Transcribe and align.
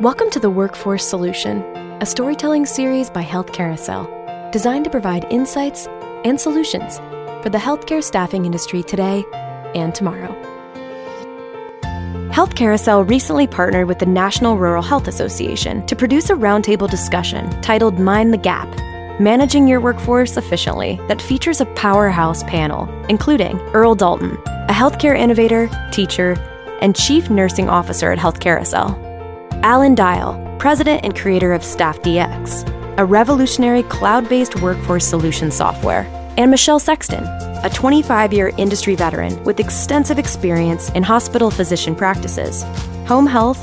Welcome 0.00 0.28
to 0.32 0.38
the 0.38 0.50
Workforce 0.50 1.08
Solution, 1.08 1.62
a 2.02 2.04
storytelling 2.04 2.66
series 2.66 3.08
by 3.08 3.22
Health 3.22 3.54
Carousel, 3.54 4.04
designed 4.52 4.84
to 4.84 4.90
provide 4.90 5.24
insights 5.30 5.86
and 6.22 6.38
solutions 6.38 6.98
for 7.42 7.48
the 7.48 7.56
healthcare 7.56 8.04
staffing 8.04 8.44
industry 8.44 8.82
today 8.82 9.24
and 9.74 9.94
tomorrow. 9.94 10.34
Health 12.30 12.54
Carousel 12.56 13.04
recently 13.04 13.46
partnered 13.46 13.88
with 13.88 13.98
the 13.98 14.04
National 14.04 14.58
Rural 14.58 14.82
Health 14.82 15.08
Association 15.08 15.86
to 15.86 15.96
produce 15.96 16.28
a 16.28 16.34
roundtable 16.34 16.90
discussion 16.90 17.48
titled 17.62 17.98
Mind 17.98 18.34
the 18.34 18.38
Gap 18.38 18.68
Managing 19.18 19.66
Your 19.66 19.80
Workforce 19.80 20.36
Efficiently, 20.36 21.00
that 21.08 21.22
features 21.22 21.62
a 21.62 21.66
powerhouse 21.74 22.42
panel, 22.42 22.86
including 23.08 23.58
Earl 23.72 23.94
Dalton, 23.94 24.36
a 24.46 24.72
healthcare 24.72 25.18
innovator, 25.18 25.70
teacher, 25.90 26.34
and 26.82 26.94
chief 26.94 27.30
nursing 27.30 27.70
officer 27.70 28.12
at 28.12 28.18
Health 28.18 28.40
Carousel, 28.40 29.05
Alan 29.62 29.94
Dial, 29.94 30.56
president 30.58 31.04
and 31.04 31.16
creator 31.16 31.52
of 31.52 31.62
StaffDX, 31.62 32.98
a 32.98 33.04
revolutionary 33.04 33.82
cloud 33.84 34.28
based 34.28 34.60
workforce 34.60 35.04
solution 35.06 35.50
software, 35.50 36.06
and 36.36 36.50
Michelle 36.50 36.78
Sexton, 36.78 37.24
a 37.64 37.70
25 37.72 38.32
year 38.32 38.52
industry 38.58 38.94
veteran 38.94 39.42
with 39.44 39.58
extensive 39.58 40.18
experience 40.18 40.90
in 40.90 41.02
hospital 41.02 41.50
physician 41.50 41.94
practices, 41.94 42.62
home 43.06 43.26
health, 43.26 43.58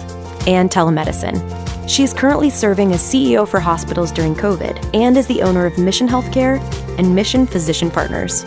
and 0.47 0.69
telemedicine. 0.69 1.39
She 1.87 2.03
is 2.03 2.13
currently 2.13 2.49
serving 2.49 2.91
as 2.93 3.01
CEO 3.01 3.47
for 3.47 3.59
hospitals 3.59 4.11
during 4.11 4.35
COVID 4.35 4.95
and 4.95 5.15
is 5.17 5.27
the 5.27 5.41
owner 5.41 5.65
of 5.65 5.77
Mission 5.77 6.07
Healthcare 6.07 6.59
and 6.97 7.13
Mission 7.13 7.45
Physician 7.45 7.91
Partners. 7.91 8.45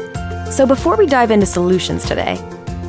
So 0.51 0.67
before 0.67 0.97
we 0.97 1.07
dive 1.07 1.31
into 1.31 1.47
solutions 1.47 2.07
today, 2.07 2.37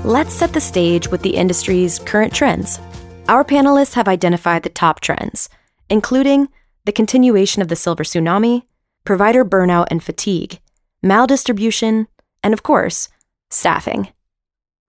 let's 0.03 0.33
set 0.33 0.53
the 0.53 0.61
stage 0.61 1.09
with 1.09 1.21
the 1.21 1.35
industry's 1.35 1.99
current 1.99 2.33
trends. 2.33 2.79
Our 3.27 3.43
panelists 3.43 3.95
have 3.95 4.07
identified 4.07 4.63
the 4.63 4.69
top 4.69 5.01
trends, 5.01 5.49
including 5.89 6.47
the 6.85 6.93
continuation 6.93 7.61
of 7.61 7.67
the 7.67 7.75
silver 7.75 8.05
tsunami, 8.05 8.63
provider 9.03 9.43
burnout 9.43 9.87
and 9.91 10.01
fatigue, 10.01 10.61
maldistribution, 11.03 12.07
and 12.41 12.53
of 12.53 12.63
course, 12.63 13.09
staffing. 13.49 14.07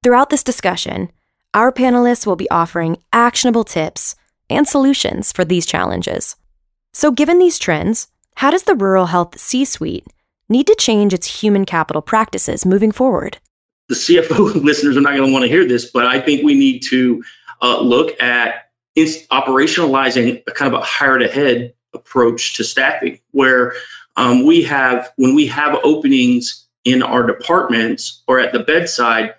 Throughout 0.05 0.31
this 0.31 0.45
discussion, 0.45 1.11
our 1.53 1.73
panelists 1.73 2.27
will 2.27 2.37
be 2.37 2.49
offering 2.49 2.99
actionable 3.13 3.65
tips 3.65 4.15
and 4.49 4.69
solutions 4.69 5.33
for 5.33 5.45
these 5.45 5.67
challenges. 5.67 6.37
So, 6.93 7.11
given 7.11 7.41
these 7.41 7.59
trends, 7.59 8.07
how 8.37 8.53
does 8.53 8.63
the 8.63 8.77
rural 8.77 9.07
health 9.07 9.37
C 9.41 9.65
suite 9.65 10.07
need 10.49 10.69
to 10.69 10.77
change 10.77 11.13
its 11.13 11.43
human 11.43 11.65
capital 11.65 12.03
practices 12.03 12.65
moving 12.65 12.93
forward? 12.93 13.39
The 13.89 13.97
CFO 13.97 14.55
listeners 14.63 14.97
are 14.97 15.01
not 15.01 15.17
going 15.17 15.27
to 15.27 15.33
want 15.33 15.43
to 15.43 15.51
hear 15.51 15.67
this, 15.67 15.91
but 15.91 16.07
I 16.07 16.21
think 16.21 16.45
we 16.45 16.55
need 16.55 16.85
to 16.91 17.25
uh, 17.63 17.81
look 17.81 18.21
at 18.23 18.71
operationalizing 18.97 20.43
a 20.47 20.51
kind 20.51 20.75
of 20.75 20.81
a 20.81 20.85
hired 20.85 21.23
ahead 21.23 21.75
approach 21.95 22.57
to 22.57 22.65
staffing, 22.65 23.21
where 23.31 23.75
um, 24.17 24.45
we 24.45 24.63
have, 24.65 25.13
when 25.17 25.35
we 25.35 25.47
have 25.47 25.79
openings 25.85 26.67
in 26.85 27.03
our 27.03 27.25
departments 27.27 28.23
or 28.27 28.41
at 28.41 28.53
the 28.53 28.59
bedside, 28.61 29.35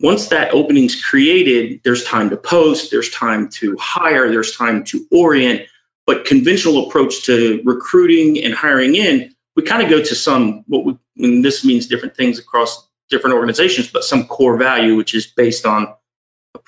once 0.00 0.28
that 0.28 0.52
opening's 0.52 1.02
created, 1.02 1.80
there's 1.84 2.04
time 2.04 2.30
to 2.30 2.36
post, 2.36 2.90
there's 2.90 3.10
time 3.10 3.48
to 3.48 3.76
hire, 3.78 4.30
there's 4.30 4.56
time 4.56 4.84
to 4.84 5.06
orient. 5.10 5.62
But 6.06 6.24
conventional 6.24 6.88
approach 6.88 7.24
to 7.24 7.60
recruiting 7.64 8.42
and 8.44 8.54
hiring 8.54 8.94
in, 8.94 9.34
we 9.56 9.62
kind 9.62 9.82
of 9.82 9.90
go 9.90 10.02
to 10.02 10.14
some 10.14 10.64
what 10.68 10.84
we, 10.84 10.96
and 11.16 11.44
this 11.44 11.64
means 11.64 11.86
different 11.86 12.16
things 12.16 12.38
across 12.38 12.88
different 13.10 13.34
organizations, 13.36 13.88
but 13.88 14.04
some 14.04 14.26
core 14.26 14.56
value, 14.56 14.96
which 14.96 15.14
is 15.14 15.26
based 15.26 15.66
on 15.66 15.94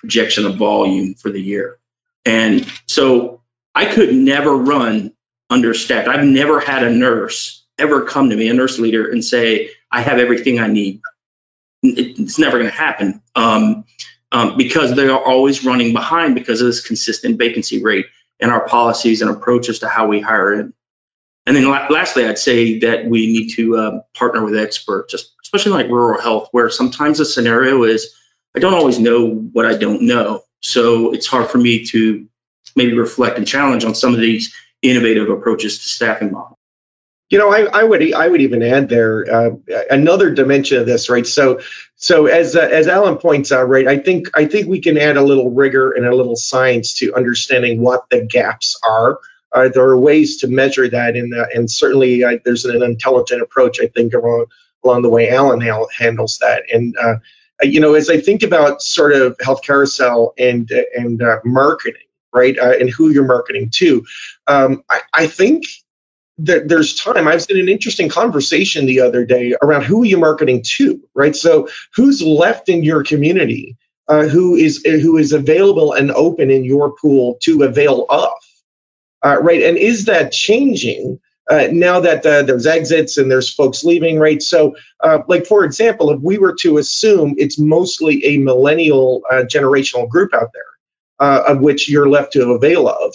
projection 0.00 0.46
of 0.46 0.56
volume 0.56 1.14
for 1.14 1.30
the 1.30 1.40
year. 1.40 1.78
And 2.24 2.66
so 2.86 3.42
I 3.74 3.86
could 3.86 4.14
never 4.14 4.56
run 4.56 5.12
understaffed. 5.48 6.08
I've 6.08 6.24
never 6.24 6.60
had 6.60 6.82
a 6.82 6.90
nurse 6.90 7.64
ever 7.78 8.04
come 8.04 8.30
to 8.30 8.36
me, 8.36 8.48
a 8.48 8.54
nurse 8.54 8.78
leader, 8.78 9.10
and 9.10 9.24
say, 9.24 9.70
I 9.90 10.02
have 10.02 10.18
everything 10.18 10.60
I 10.60 10.66
need 10.66 11.00
it's 11.82 12.38
never 12.38 12.58
going 12.58 12.70
to 12.70 12.76
happen 12.76 13.22
um, 13.34 13.84
um, 14.32 14.56
because 14.56 14.94
they 14.94 15.08
are 15.08 15.22
always 15.22 15.64
running 15.64 15.92
behind 15.92 16.34
because 16.34 16.60
of 16.60 16.66
this 16.66 16.86
consistent 16.86 17.38
vacancy 17.38 17.82
rate 17.82 18.06
and 18.38 18.50
our 18.50 18.66
policies 18.66 19.22
and 19.22 19.30
approaches 19.30 19.80
to 19.80 19.88
how 19.88 20.06
we 20.06 20.20
hire 20.20 20.52
in. 20.52 20.74
And 21.46 21.56
then 21.56 21.68
lastly, 21.68 22.26
I'd 22.26 22.38
say 22.38 22.80
that 22.80 23.06
we 23.06 23.26
need 23.26 23.54
to 23.54 23.76
uh, 23.76 24.00
partner 24.14 24.44
with 24.44 24.56
experts, 24.56 25.14
especially 25.42 25.72
like 25.72 25.88
rural 25.88 26.20
health, 26.20 26.48
where 26.52 26.70
sometimes 26.70 27.18
the 27.18 27.24
scenario 27.24 27.82
is 27.84 28.14
I 28.56 28.60
don't 28.60 28.74
always 28.74 28.98
know 28.98 29.28
what 29.28 29.66
I 29.66 29.76
don't 29.76 30.02
know. 30.02 30.42
So 30.60 31.12
it's 31.12 31.26
hard 31.26 31.48
for 31.48 31.58
me 31.58 31.84
to 31.86 32.26
maybe 32.76 32.92
reflect 32.92 33.38
and 33.38 33.46
challenge 33.46 33.84
on 33.84 33.94
some 33.94 34.14
of 34.14 34.20
these 34.20 34.54
innovative 34.82 35.28
approaches 35.30 35.78
to 35.78 35.84
staffing 35.84 36.32
models. 36.32 36.56
You 37.30 37.38
know, 37.38 37.52
I, 37.52 37.60
I 37.66 37.84
would 37.84 38.12
I 38.12 38.26
would 38.26 38.40
even 38.40 38.60
add 38.60 38.88
there 38.88 39.24
uh, 39.32 39.50
another 39.88 40.34
dimension 40.34 40.78
of 40.78 40.86
this, 40.86 41.08
right? 41.08 41.24
So, 41.24 41.60
so 41.94 42.26
as 42.26 42.56
uh, 42.56 42.60
as 42.60 42.88
Alan 42.88 43.18
points 43.18 43.52
out, 43.52 43.68
right? 43.68 43.86
I 43.86 43.98
think 43.98 44.26
I 44.34 44.46
think 44.46 44.66
we 44.66 44.80
can 44.80 44.98
add 44.98 45.16
a 45.16 45.22
little 45.22 45.48
rigor 45.52 45.92
and 45.92 46.04
a 46.06 46.14
little 46.14 46.34
science 46.34 46.92
to 46.94 47.14
understanding 47.14 47.82
what 47.82 48.10
the 48.10 48.26
gaps 48.26 48.76
are. 48.82 49.20
Uh, 49.52 49.68
there 49.68 49.84
are 49.84 49.96
ways 49.96 50.38
to 50.38 50.48
measure 50.48 50.88
that, 50.88 51.14
and 51.14 51.32
uh, 51.32 51.46
and 51.54 51.70
certainly 51.70 52.24
uh, 52.24 52.38
there's 52.44 52.64
an 52.64 52.82
intelligent 52.82 53.42
approach. 53.42 53.80
I 53.80 53.86
think 53.86 54.12
along 54.12 54.46
along 54.82 55.02
the 55.02 55.08
way 55.08 55.30
Alan 55.30 55.60
handles 55.60 56.38
that, 56.38 56.64
and 56.72 56.96
uh, 56.96 57.14
you 57.62 57.80
know, 57.80 57.94
as 57.94 58.10
I 58.10 58.20
think 58.20 58.42
about 58.42 58.82
sort 58.82 59.12
of 59.12 59.36
health 59.40 59.62
carousel 59.62 60.34
and 60.38 60.70
and 60.96 61.22
marketing, 61.44 62.06
right, 62.32 62.56
and 62.58 62.90
who 62.90 63.10
you're 63.10 63.26
marketing 63.26 63.70
to, 63.74 64.04
um, 64.46 64.82
I, 64.90 65.00
I 65.14 65.26
think 65.26 65.64
that 66.38 66.68
there's 66.68 66.94
time. 66.94 67.28
I 67.28 67.34
was 67.34 67.46
in 67.46 67.58
an 67.58 67.68
interesting 67.68 68.08
conversation 68.08 68.86
the 68.86 69.00
other 69.00 69.24
day 69.24 69.54
around 69.62 69.84
who 69.84 70.04
you're 70.04 70.18
you 70.18 70.18
marketing 70.18 70.62
to, 70.64 71.00
right? 71.14 71.36
So 71.36 71.68
who's 71.94 72.22
left 72.22 72.68
in 72.68 72.82
your 72.82 73.04
community 73.04 73.76
uh, 74.10 74.26
who 74.26 74.56
is 74.56 74.82
who 74.84 75.16
is 75.16 75.32
available 75.32 75.92
and 75.92 76.10
open 76.10 76.50
in 76.50 76.64
your 76.64 76.92
pool 76.96 77.38
to 77.42 77.62
avail 77.62 78.06
of, 78.10 78.32
uh, 79.24 79.40
right? 79.40 79.62
And 79.62 79.78
is 79.78 80.06
that 80.06 80.32
changing? 80.32 81.20
Uh, 81.50 81.66
now 81.72 81.98
that 81.98 82.24
uh, 82.24 82.42
there's 82.44 82.66
exits 82.66 83.18
and 83.18 83.28
there's 83.28 83.52
folks 83.52 83.82
leaving, 83.82 84.20
right? 84.20 84.40
So, 84.40 84.76
uh, 85.00 85.18
like 85.26 85.46
for 85.46 85.64
example, 85.64 86.10
if 86.10 86.20
we 86.20 86.38
were 86.38 86.54
to 86.60 86.78
assume 86.78 87.34
it's 87.38 87.58
mostly 87.58 88.24
a 88.24 88.38
millennial 88.38 89.22
uh, 89.28 89.42
generational 89.42 90.08
group 90.08 90.32
out 90.32 90.52
there, 90.54 90.62
uh, 91.18 91.42
of 91.48 91.60
which 91.60 91.88
you're 91.88 92.08
left 92.08 92.32
to 92.34 92.52
avail 92.52 92.88
of, 92.88 93.14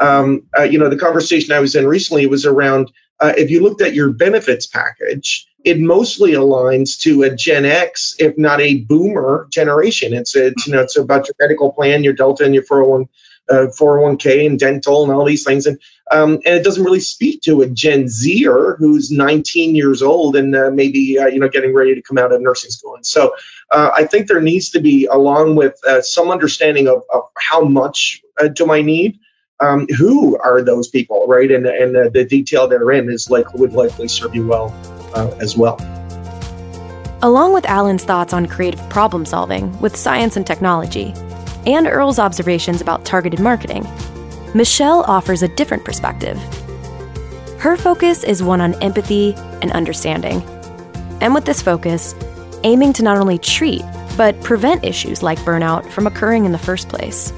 um, 0.00 0.42
uh, 0.58 0.64
you 0.64 0.80
know, 0.80 0.90
the 0.90 0.98
conversation 0.98 1.52
I 1.52 1.60
was 1.60 1.76
in 1.76 1.86
recently 1.86 2.26
was 2.26 2.44
around 2.44 2.90
if 3.22 3.50
you 3.50 3.62
looked 3.62 3.80
at 3.80 3.94
your 3.94 4.10
benefits 4.10 4.66
package, 4.66 5.46
it 5.64 5.80
mostly 5.80 6.32
aligns 6.32 6.98
to 7.00 7.22
a 7.22 7.34
Gen 7.34 7.64
X, 7.64 8.14
if 8.18 8.36
not 8.36 8.60
a 8.60 8.78
Boomer 8.80 9.48
generation. 9.50 10.12
It's 10.12 10.36
a, 10.36 10.52
you 10.66 10.72
know 10.72 10.82
it's 10.82 10.98
about 10.98 11.26
your 11.26 11.34
medical 11.40 11.72
plan, 11.72 12.04
your 12.04 12.12
Delta, 12.12 12.44
and 12.44 12.52
your 12.52 12.64
401 12.64 13.08
uh, 13.48 13.66
401k 13.78 14.46
and 14.46 14.58
dental 14.58 15.04
and 15.04 15.12
all 15.12 15.24
these 15.24 15.44
things, 15.44 15.66
and 15.66 15.78
um, 16.10 16.34
and 16.44 16.54
it 16.54 16.64
doesn't 16.64 16.84
really 16.84 17.00
speak 17.00 17.42
to 17.42 17.62
a 17.62 17.68
Gen 17.68 18.08
Zer 18.08 18.76
who's 18.76 19.10
19 19.10 19.74
years 19.74 20.02
old 20.02 20.36
and 20.36 20.54
uh, 20.54 20.70
maybe 20.70 21.18
uh, 21.18 21.26
you 21.26 21.40
know 21.40 21.48
getting 21.48 21.74
ready 21.74 21.94
to 21.94 22.02
come 22.02 22.18
out 22.18 22.32
of 22.32 22.40
nursing 22.40 22.70
school. 22.70 22.94
And 22.94 23.06
so 23.06 23.34
uh, 23.72 23.90
I 23.94 24.04
think 24.04 24.28
there 24.28 24.40
needs 24.40 24.70
to 24.70 24.80
be, 24.80 25.06
along 25.06 25.56
with 25.56 25.78
uh, 25.86 26.02
some 26.02 26.30
understanding 26.30 26.86
of, 26.88 27.02
of 27.12 27.22
how 27.38 27.62
much 27.62 28.22
uh, 28.38 28.48
do 28.48 28.72
I 28.72 28.82
need 28.82 29.18
um, 29.60 29.86
who 29.96 30.38
are 30.38 30.62
those 30.62 30.88
people, 30.88 31.26
right? 31.26 31.50
And 31.50 31.66
and 31.66 31.94
the, 31.94 32.24
detail 32.24 32.68
therein 32.68 33.10
is 33.10 33.30
like 33.30 33.52
would 33.54 33.72
likely 33.72 34.08
serve 34.08 34.34
you 34.34 34.46
well 34.46 34.74
as 35.40 35.56
well. 35.56 35.80
Along 37.22 37.54
with 37.54 37.64
Alan's 37.64 38.04
thoughts 38.04 38.34
on 38.34 38.46
creative 38.46 38.86
problem 38.90 39.24
solving 39.24 39.76
with 39.80 39.96
science 39.96 40.36
and 40.36 40.46
technology, 40.46 41.14
and 41.66 41.86
Earl's 41.86 42.18
observations 42.18 42.80
about 42.80 43.04
targeted 43.04 43.40
marketing, 43.40 43.86
Michelle 44.54 45.02
offers 45.02 45.42
a 45.42 45.48
different 45.48 45.84
perspective. 45.84 46.38
Her 47.58 47.76
focus 47.76 48.24
is 48.24 48.42
one 48.42 48.60
on 48.60 48.80
empathy 48.82 49.34
and 49.60 49.72
understanding. 49.72 50.42
And 51.20 51.34
with 51.34 51.44
this 51.44 51.60
focus, 51.60 52.14
aiming 52.62 52.92
to 52.94 53.02
not 53.02 53.18
only 53.18 53.38
treat, 53.38 53.82
but 54.16 54.40
prevent 54.42 54.84
issues 54.84 55.22
like 55.22 55.38
burnout 55.40 55.90
from 55.90 56.06
occurring 56.06 56.44
in 56.44 56.52
the 56.52 56.58
first 56.58 56.88
place. 56.88 57.32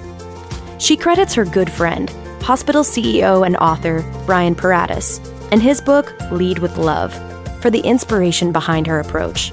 She 0.78 0.96
credits 0.96 1.34
her 1.34 1.44
good 1.44 1.70
friend, 1.70 2.10
hospital 2.42 2.82
CEO 2.82 3.44
and 3.44 3.56
author 3.56 4.04
Brian 4.26 4.54
Paratus, 4.54 5.18
and 5.50 5.62
his 5.62 5.80
book, 5.80 6.14
Lead 6.30 6.58
with 6.58 6.76
Love, 6.76 7.12
for 7.60 7.70
the 7.70 7.80
inspiration 7.80 8.52
behind 8.52 8.86
her 8.86 9.00
approach. 9.00 9.52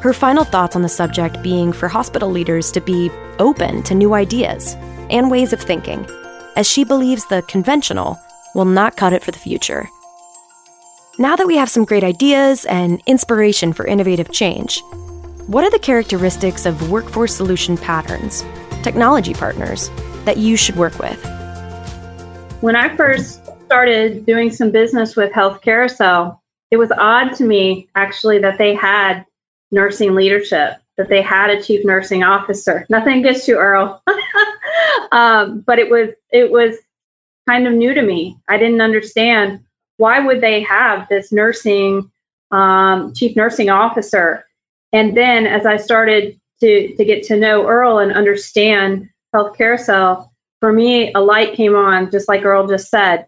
Her 0.00 0.12
final 0.12 0.44
thoughts 0.44 0.76
on 0.76 0.82
the 0.82 0.88
subject 0.88 1.42
being 1.42 1.72
for 1.72 1.88
hospital 1.88 2.30
leaders 2.30 2.70
to 2.72 2.80
be 2.80 3.10
open 3.38 3.82
to 3.84 3.94
new 3.94 4.14
ideas 4.14 4.76
and 5.10 5.30
ways 5.30 5.52
of 5.52 5.60
thinking, 5.60 6.06
as 6.54 6.68
she 6.68 6.84
believes 6.84 7.26
the 7.26 7.42
conventional 7.42 8.18
will 8.54 8.64
not 8.64 8.96
cut 8.96 9.12
it 9.12 9.22
for 9.22 9.30
the 9.30 9.38
future. 9.38 9.88
Now 11.18 11.34
that 11.36 11.46
we 11.46 11.56
have 11.56 11.70
some 11.70 11.84
great 11.84 12.04
ideas 12.04 12.66
and 12.66 13.02
inspiration 13.06 13.72
for 13.72 13.86
innovative 13.86 14.30
change, 14.32 14.82
what 15.46 15.64
are 15.64 15.70
the 15.70 15.78
characteristics 15.78 16.66
of 16.66 16.90
workforce 16.90 17.34
solution 17.34 17.76
patterns, 17.78 18.44
technology 18.82 19.32
partners, 19.32 19.90
that 20.24 20.36
you 20.36 20.56
should 20.56 20.76
work 20.76 20.98
with. 20.98 21.18
When 22.60 22.76
I 22.76 22.94
first 22.96 23.42
started 23.64 24.26
doing 24.26 24.50
some 24.50 24.70
business 24.70 25.16
with 25.16 25.32
Health 25.32 25.62
Carousel, 25.62 26.42
it 26.70 26.76
was 26.76 26.92
odd 26.92 27.32
to 27.34 27.44
me 27.44 27.88
actually 27.94 28.38
that 28.40 28.58
they 28.58 28.74
had 28.74 29.24
nursing 29.70 30.14
leadership, 30.14 30.76
that 30.96 31.08
they 31.08 31.22
had 31.22 31.50
a 31.50 31.62
chief 31.62 31.84
nursing 31.84 32.22
officer. 32.22 32.86
Nothing 32.88 33.20
against 33.20 33.48
you, 33.48 33.58
Earl, 33.58 34.02
um, 35.12 35.60
but 35.60 35.78
it 35.78 35.90
was 35.90 36.10
it 36.30 36.50
was 36.50 36.76
kind 37.48 37.66
of 37.66 37.74
new 37.74 37.94
to 37.94 38.02
me. 38.02 38.38
I 38.48 38.58
didn't 38.58 38.80
understand 38.80 39.64
why 39.96 40.20
would 40.20 40.40
they 40.40 40.62
have 40.62 41.08
this 41.08 41.32
nursing 41.32 42.10
um, 42.50 43.14
chief 43.14 43.36
nursing 43.36 43.70
officer. 43.70 44.46
And 44.92 45.16
then 45.16 45.46
as 45.46 45.66
I 45.66 45.76
started 45.76 46.40
to 46.60 46.96
to 46.96 47.04
get 47.04 47.24
to 47.24 47.36
know 47.36 47.66
Earl 47.66 47.98
and 47.98 48.12
understand 48.12 49.10
Health 49.32 49.56
Carousel, 49.56 50.32
for 50.60 50.72
me 50.72 51.12
a 51.12 51.20
light 51.20 51.54
came 51.54 51.74
on, 51.74 52.10
just 52.10 52.28
like 52.28 52.44
Earl 52.44 52.68
just 52.68 52.88
said, 52.88 53.26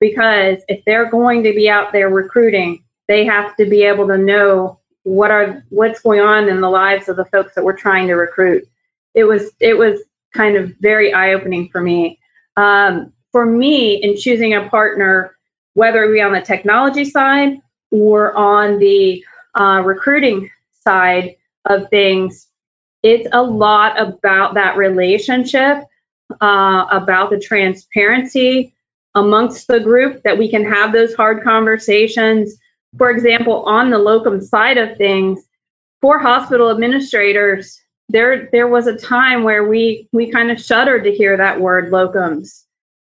because 0.00 0.58
if 0.68 0.84
they're 0.84 1.10
going 1.10 1.42
to 1.44 1.52
be 1.52 1.68
out 1.68 1.92
there 1.92 2.08
recruiting, 2.08 2.84
they 3.08 3.24
have 3.24 3.56
to 3.56 3.66
be 3.66 3.82
able 3.82 4.06
to 4.08 4.18
know 4.18 4.77
what 5.08 5.30
are 5.30 5.64
what's 5.70 6.00
going 6.02 6.20
on 6.20 6.48
in 6.48 6.60
the 6.60 6.70
lives 6.70 7.08
of 7.08 7.16
the 7.16 7.24
folks 7.26 7.54
that 7.54 7.64
we're 7.64 7.76
trying 7.76 8.08
to 8.08 8.14
recruit. 8.14 8.68
It 9.14 9.24
was 9.24 9.50
it 9.60 9.78
was 9.78 10.00
kind 10.34 10.56
of 10.56 10.74
very 10.80 11.12
eye 11.14 11.32
opening 11.34 11.70
for 11.70 11.80
me. 11.80 12.20
Um, 12.56 13.12
for 13.32 13.46
me, 13.46 13.96
in 14.02 14.16
choosing 14.18 14.54
a 14.54 14.68
partner, 14.68 15.36
whether 15.74 16.04
it 16.04 16.12
be 16.12 16.20
on 16.20 16.32
the 16.32 16.42
technology 16.42 17.04
side 17.06 17.58
or 17.90 18.36
on 18.36 18.78
the 18.78 19.24
uh, 19.54 19.82
recruiting 19.84 20.50
side 20.84 21.36
of 21.66 21.88
things, 21.90 22.48
it's 23.02 23.28
a 23.32 23.42
lot 23.42 24.00
about 24.00 24.54
that 24.54 24.76
relationship, 24.76 25.84
uh, 26.40 26.86
about 26.90 27.30
the 27.30 27.40
transparency 27.40 28.74
amongst 29.16 29.68
the 29.68 29.80
group 29.80 30.22
that 30.24 30.38
we 30.38 30.50
can 30.50 30.64
have 30.64 30.92
those 30.92 31.14
hard 31.14 31.42
conversations. 31.44 32.56
For 32.96 33.10
example, 33.10 33.64
on 33.64 33.90
the 33.90 33.98
locum 33.98 34.40
side 34.40 34.78
of 34.78 34.96
things, 34.96 35.44
for 36.00 36.18
hospital 36.18 36.70
administrators, 36.70 37.80
there 38.08 38.48
there 38.52 38.68
was 38.68 38.86
a 38.86 38.96
time 38.96 39.42
where 39.42 39.68
we 39.68 40.08
we 40.12 40.30
kind 40.30 40.50
of 40.50 40.60
shuddered 40.60 41.04
to 41.04 41.12
hear 41.12 41.36
that 41.36 41.60
word 41.60 41.90
locums. 41.92 42.64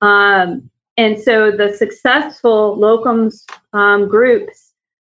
Um, 0.02 0.70
and 0.98 1.20
so 1.20 1.52
the 1.52 1.74
successful 1.74 2.78
locums 2.78 3.44
um, 3.74 4.08
groups 4.08 4.72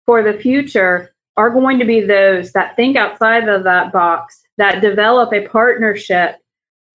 for 0.07 0.23
the 0.23 0.39
future 0.39 1.15
are 1.37 1.51
going 1.51 1.79
to 1.79 1.85
be 1.85 2.01
those 2.01 2.53
that 2.53 2.77
think 2.77 2.97
outside 2.97 3.49
of 3.49 3.65
that 3.65 3.93
box, 3.93 4.43
that 4.57 4.81
develop 4.81 5.33
a 5.33 5.47
partnership 5.49 6.37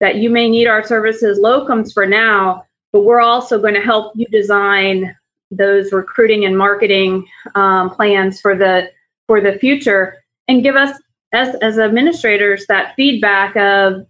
that 0.00 0.16
you 0.16 0.30
may 0.30 0.48
need 0.48 0.66
our 0.66 0.82
services 0.82 1.38
locums 1.38 1.92
for 1.92 2.06
now, 2.06 2.64
but 2.92 3.02
we're 3.02 3.20
also 3.20 3.60
going 3.60 3.74
to 3.74 3.80
help 3.80 4.12
you 4.16 4.26
design 4.26 5.14
those 5.52 5.92
recruiting 5.92 6.44
and 6.44 6.56
marketing 6.56 7.26
um, 7.54 7.90
plans 7.90 8.40
for 8.40 8.56
the 8.56 8.90
for 9.26 9.40
the 9.40 9.58
future 9.58 10.22
and 10.48 10.62
give 10.62 10.76
us 10.76 10.98
as 11.32 11.54
as 11.56 11.78
administrators 11.78 12.66
that 12.66 12.94
feedback 12.96 13.56
of 13.56 14.06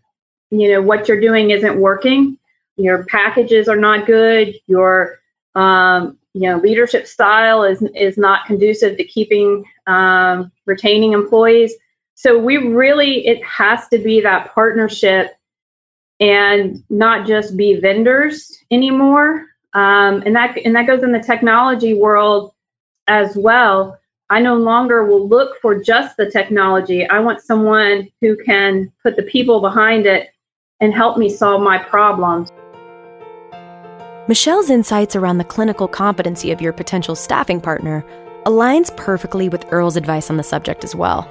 you 0.51 0.73
know 0.73 0.83
what 0.83 1.09
you're 1.09 1.21
doing 1.21 1.51
isn't 1.51 1.79
working 1.79 2.39
your 2.77 3.05
packages 3.05 3.69
are 3.69 3.77
not 3.77 4.07
good 4.07 4.55
your 4.67 5.21
um, 5.55 6.19
you 6.35 6.43
know 6.43 6.59
leadership 6.59 7.07
style 7.07 7.65
is 7.65 7.83
is 7.95 8.17
not 8.17 8.47
conducive 8.47 8.97
to 8.97 9.05
keeping 9.05 9.65
um, 9.87 10.51
retaining 10.67 11.13
employees. 11.13 11.75
So 12.15 12.39
we 12.39 12.57
really 12.57 13.27
it 13.27 13.45
has 13.45 13.89
to 13.89 13.99
be 13.99 14.21
that 14.21 14.55
partnership 14.55 15.33
and 16.21 16.83
not 16.89 17.27
just 17.27 17.57
be 17.57 17.81
vendors 17.81 18.57
anymore 18.71 19.47
um, 19.75 20.23
and 20.27 20.35
that 20.37 20.57
and 20.65 20.75
that 20.77 20.87
goes 20.87 21.03
in 21.03 21.13
the 21.13 21.23
technology 21.23 21.95
world 21.95 22.53
as 23.09 23.37
well 23.37 23.99
I 24.33 24.41
no 24.41 24.55
longer 24.55 25.05
will 25.05 25.29
look 25.29 25.61
for 25.61 25.79
just 25.79 26.17
the 26.17 26.31
technology. 26.31 27.07
I 27.07 27.21
want 27.21 27.43
someone 27.43 28.09
who 28.23 28.35
can 28.47 28.91
put 29.03 29.15
the 29.17 29.25
people 29.25 29.61
behind 29.61 30.07
it 30.07 30.31
and 30.81 30.95
help 30.95 31.19
me 31.19 31.29
solve 31.29 31.61
my 31.61 31.77
problems. 31.77 32.49
Michelle's 34.29 34.71
insights 34.71 35.15
around 35.15 35.37
the 35.37 35.45
clinical 35.45 35.87
competency 35.87 36.51
of 36.51 36.63
your 36.63 36.73
potential 36.73 37.15
staffing 37.15 37.61
partner 37.61 38.07
aligns 38.47 38.97
perfectly 38.97 39.51
with 39.51 39.71
Earl's 39.71 39.99
advice 39.99 40.31
on 40.31 40.39
the 40.39 40.43
subject 40.43 40.83
as 40.83 40.95
well. 40.95 41.29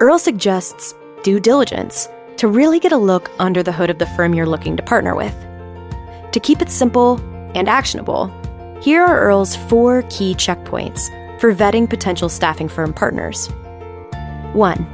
Earl 0.00 0.18
suggests 0.18 0.94
due 1.22 1.38
diligence 1.38 2.08
to 2.38 2.48
really 2.48 2.80
get 2.80 2.90
a 2.90 2.96
look 2.96 3.30
under 3.38 3.62
the 3.62 3.70
hood 3.70 3.90
of 3.90 3.98
the 3.98 4.06
firm 4.06 4.34
you're 4.34 4.44
looking 4.44 4.76
to 4.76 4.82
partner 4.82 5.14
with. 5.14 5.36
To 6.32 6.40
keep 6.40 6.60
it 6.60 6.68
simple 6.68 7.20
and 7.54 7.68
actionable, 7.68 8.32
here 8.82 9.02
are 9.02 9.20
Earl's 9.20 9.56
four 9.56 10.02
key 10.10 10.34
checkpoints 10.34 11.00
for 11.40 11.54
vetting 11.54 11.88
potential 11.88 12.28
staffing 12.28 12.68
firm 12.68 12.92
partners. 12.92 13.48
1. 14.52 14.86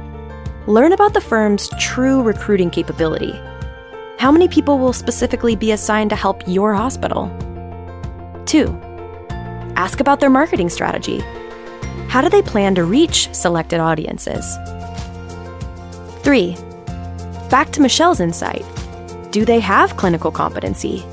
Learn 0.67 0.91
about 0.91 1.13
the 1.13 1.21
firm's 1.21 1.69
true 1.79 2.21
recruiting 2.21 2.69
capability. 2.69 3.33
How 4.17 4.31
many 4.31 4.47
people 4.47 4.79
will 4.79 4.93
specifically 4.93 5.55
be 5.55 5.71
assigned 5.71 6.09
to 6.09 6.15
help 6.15 6.41
your 6.47 6.73
hospital? 6.73 7.29
2. 8.45 8.67
Ask 9.75 9.99
about 9.99 10.19
their 10.19 10.29
marketing 10.29 10.69
strategy. 10.69 11.19
How 12.07 12.21
do 12.21 12.29
they 12.29 12.41
plan 12.41 12.75
to 12.75 12.83
reach 12.83 13.33
selected 13.33 13.79
audiences? 13.79 14.57
3. 16.23 16.55
Back 17.49 17.71
to 17.73 17.81
Michelle's 17.81 18.19
insight. 18.19 18.65
Do 19.31 19.45
they 19.45 19.59
have 19.59 19.97
clinical 19.97 20.31
competency? 20.31 21.05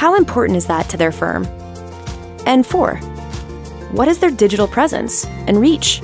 How 0.00 0.14
important 0.14 0.56
is 0.56 0.64
that 0.64 0.88
to 0.88 0.96
their 0.96 1.12
firm? 1.12 1.44
And 2.46 2.66
4 2.66 2.96
what 3.92 4.08
is 4.08 4.18
their 4.18 4.30
digital 4.30 4.66
presence 4.66 5.26
and 5.46 5.60
reach? 5.60 6.00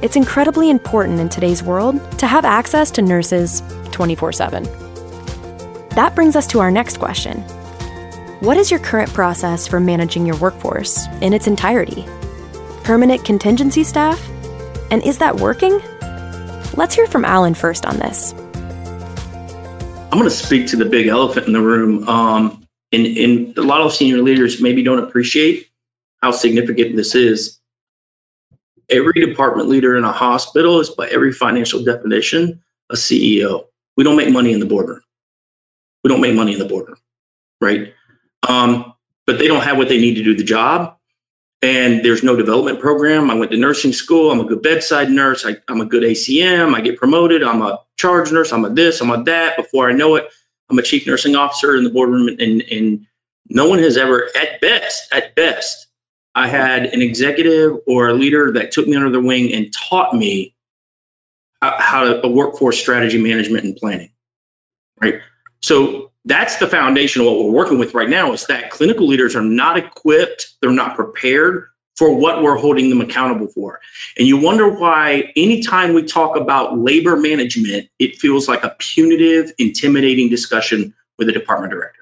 It's 0.00 0.14
incredibly 0.14 0.70
important 0.70 1.18
in 1.18 1.28
today's 1.28 1.60
world 1.60 1.98
to 2.20 2.28
have 2.28 2.44
access 2.44 2.88
to 2.92 3.02
nurses 3.02 3.64
24 3.90 4.30
7. 4.32 4.62
That 5.96 6.12
brings 6.14 6.36
us 6.36 6.46
to 6.46 6.60
our 6.60 6.70
next 6.70 6.98
question 6.98 7.40
What 8.46 8.56
is 8.56 8.70
your 8.70 8.78
current 8.78 9.12
process 9.12 9.66
for 9.66 9.80
managing 9.80 10.24
your 10.24 10.36
workforce 10.36 11.08
in 11.20 11.32
its 11.32 11.48
entirety? 11.48 12.06
Permanent 12.84 13.24
contingency 13.24 13.82
staff? 13.82 14.24
And 14.92 15.02
is 15.02 15.18
that 15.18 15.34
working? 15.34 15.80
Let's 16.76 16.94
hear 16.94 17.08
from 17.08 17.24
Alan 17.24 17.54
first 17.54 17.86
on 17.86 17.96
this. 17.96 18.34
I'm 20.12 20.18
going 20.18 20.22
to 20.22 20.30
speak 20.30 20.68
to 20.68 20.76
the 20.76 20.84
big 20.84 21.08
elephant 21.08 21.48
in 21.48 21.52
the 21.52 21.60
room. 21.60 22.08
Um, 22.08 22.59
and, 22.92 23.06
and 23.06 23.58
a 23.58 23.62
lot 23.62 23.80
of 23.80 23.92
senior 23.92 24.22
leaders 24.22 24.60
maybe 24.60 24.82
don't 24.82 24.98
appreciate 24.98 25.68
how 26.22 26.30
significant 26.30 26.96
this 26.96 27.14
is. 27.14 27.58
Every 28.88 29.24
department 29.24 29.68
leader 29.68 29.96
in 29.96 30.04
a 30.04 30.12
hospital 30.12 30.80
is, 30.80 30.90
by 30.90 31.08
every 31.08 31.32
financial 31.32 31.84
definition, 31.84 32.62
a 32.90 32.94
CEO. 32.94 33.66
We 33.96 34.04
don't 34.04 34.16
make 34.16 34.30
money 34.32 34.52
in 34.52 34.60
the 34.60 34.66
boardroom. 34.66 35.02
We 36.02 36.08
don't 36.08 36.20
make 36.20 36.34
money 36.34 36.52
in 36.52 36.58
the 36.58 36.64
boardroom, 36.64 36.98
right? 37.60 37.94
Um, 38.48 38.94
but 39.26 39.38
they 39.38 39.46
don't 39.46 39.62
have 39.62 39.78
what 39.78 39.88
they 39.88 40.00
need 40.00 40.14
to 40.14 40.24
do 40.24 40.34
the 40.34 40.44
job. 40.44 40.96
And 41.62 42.02
there's 42.02 42.22
no 42.22 42.36
development 42.36 42.80
program. 42.80 43.30
I 43.30 43.34
went 43.34 43.50
to 43.50 43.58
nursing 43.58 43.92
school. 43.92 44.30
I'm 44.30 44.40
a 44.40 44.44
good 44.44 44.62
bedside 44.62 45.10
nurse. 45.10 45.44
I, 45.44 45.56
am 45.68 45.82
a 45.82 45.84
good 45.84 46.02
ACM. 46.02 46.74
I 46.74 46.80
get 46.80 46.96
promoted. 46.96 47.42
I'm 47.42 47.60
a 47.60 47.80
charge 47.96 48.32
nurse. 48.32 48.50
I'm 48.52 48.64
a 48.64 48.70
this. 48.70 49.00
I'm 49.02 49.10
a 49.10 49.22
that. 49.24 49.58
Before 49.58 49.88
I 49.88 49.92
know 49.92 50.16
it, 50.16 50.30
I'm 50.70 50.78
a 50.78 50.82
chief 50.82 51.06
nursing 51.06 51.36
officer 51.36 51.76
in 51.76 51.84
the 51.84 51.90
boardroom. 51.90 52.28
And, 52.28 52.62
and 52.62 53.06
no 53.48 53.68
one 53.68 53.80
has 53.80 53.96
ever, 53.96 54.28
at 54.36 54.60
best, 54.60 55.12
at 55.12 55.34
best, 55.34 55.88
I 56.34 56.46
had 56.46 56.86
an 56.86 57.02
executive 57.02 57.78
or 57.86 58.08
a 58.08 58.14
leader 58.14 58.52
that 58.52 58.70
took 58.70 58.86
me 58.86 58.96
under 58.96 59.10
their 59.10 59.20
wing 59.20 59.52
and 59.52 59.72
taught 59.72 60.14
me 60.14 60.54
how 61.60 62.20
to 62.20 62.28
workforce 62.28 62.78
strategy 62.78 63.20
management 63.20 63.64
and 63.64 63.76
planning. 63.76 64.10
Right. 65.00 65.20
So 65.60 66.12
that's 66.24 66.56
the 66.56 66.66
foundation 66.66 67.22
of 67.22 67.26
what 67.26 67.44
we're 67.44 67.50
working 67.50 67.78
with 67.78 67.94
right 67.94 68.08
now 68.08 68.32
is 68.32 68.46
that 68.46 68.70
clinical 68.70 69.06
leaders 69.06 69.34
are 69.34 69.42
not 69.42 69.76
equipped, 69.76 70.54
they're 70.60 70.70
not 70.70 70.94
prepared 70.94 71.66
for 71.96 72.14
what 72.14 72.42
we're 72.42 72.56
holding 72.56 72.88
them 72.88 73.00
accountable 73.00 73.48
for. 73.48 73.80
And 74.18 74.26
you 74.26 74.38
wonder 74.38 74.68
why 74.68 75.32
anytime 75.36 75.92
we 75.92 76.04
talk 76.04 76.36
about 76.36 76.78
labor 76.78 77.16
management, 77.16 77.88
it 77.98 78.16
feels 78.16 78.48
like 78.48 78.64
a 78.64 78.74
punitive, 78.78 79.52
intimidating 79.58 80.28
discussion 80.28 80.94
with 81.18 81.28
a 81.28 81.32
department 81.32 81.72
director. 81.72 82.00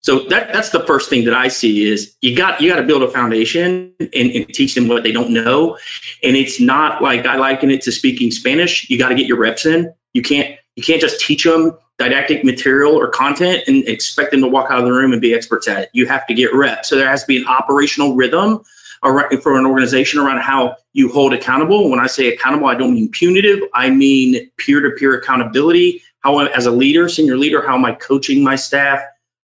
So 0.00 0.20
that 0.28 0.52
that's 0.52 0.70
the 0.70 0.86
first 0.86 1.10
thing 1.10 1.24
that 1.24 1.34
I 1.34 1.48
see 1.48 1.84
is 1.84 2.14
you 2.20 2.36
got 2.36 2.60
you 2.60 2.70
got 2.70 2.76
to 2.76 2.84
build 2.84 3.02
a 3.02 3.10
foundation 3.10 3.92
and, 3.98 4.08
and, 4.14 4.48
teach 4.54 4.76
them 4.76 4.86
what 4.86 5.02
they 5.02 5.10
don't 5.10 5.30
know. 5.30 5.78
And 6.22 6.36
it's 6.36 6.60
not 6.60 7.02
like 7.02 7.26
I 7.26 7.34
liken 7.34 7.72
it 7.72 7.82
to 7.82 7.92
speaking 7.92 8.30
Spanish. 8.30 8.88
You 8.88 9.00
got 9.00 9.08
to 9.08 9.16
get 9.16 9.26
your 9.26 9.38
reps 9.38 9.66
in. 9.66 9.92
You 10.14 10.22
can't 10.22 10.60
you 10.76 10.82
can't 10.82 11.00
just 11.00 11.20
teach 11.20 11.44
them 11.44 11.76
didactic 11.98 12.44
material 12.44 12.94
or 12.94 13.08
content 13.08 13.64
and 13.66 13.88
expect 13.88 14.30
them 14.30 14.42
to 14.42 14.46
walk 14.46 14.70
out 14.70 14.78
of 14.78 14.84
the 14.84 14.92
room 14.92 15.12
and 15.12 15.20
be 15.20 15.34
experts 15.34 15.66
at 15.66 15.84
it. 15.84 15.90
You 15.92 16.06
have 16.06 16.26
to 16.26 16.34
get 16.34 16.54
reps. 16.54 16.90
So 16.90 16.96
there 16.96 17.08
has 17.08 17.22
to 17.22 17.26
be 17.26 17.38
an 17.38 17.46
operational 17.46 18.14
rhythm 18.14 18.62
around, 19.02 19.40
for 19.42 19.58
an 19.58 19.64
organization 19.64 20.20
around 20.20 20.40
how 20.40 20.76
you 20.92 21.10
hold 21.10 21.32
accountable. 21.32 21.88
When 21.88 21.98
I 21.98 22.06
say 22.06 22.28
accountable, 22.28 22.66
I 22.66 22.74
don't 22.74 22.94
mean 22.94 23.10
punitive. 23.10 23.60
I 23.72 23.88
mean 23.90 24.50
peer-to-peer 24.58 25.18
accountability. 25.18 26.02
How 26.20 26.38
as 26.40 26.66
a 26.66 26.70
leader, 26.70 27.08
senior 27.08 27.38
leader, 27.38 27.66
how 27.66 27.74
am 27.74 27.84
I 27.84 27.92
coaching 27.92 28.44
my 28.44 28.56
staff? 28.56 29.00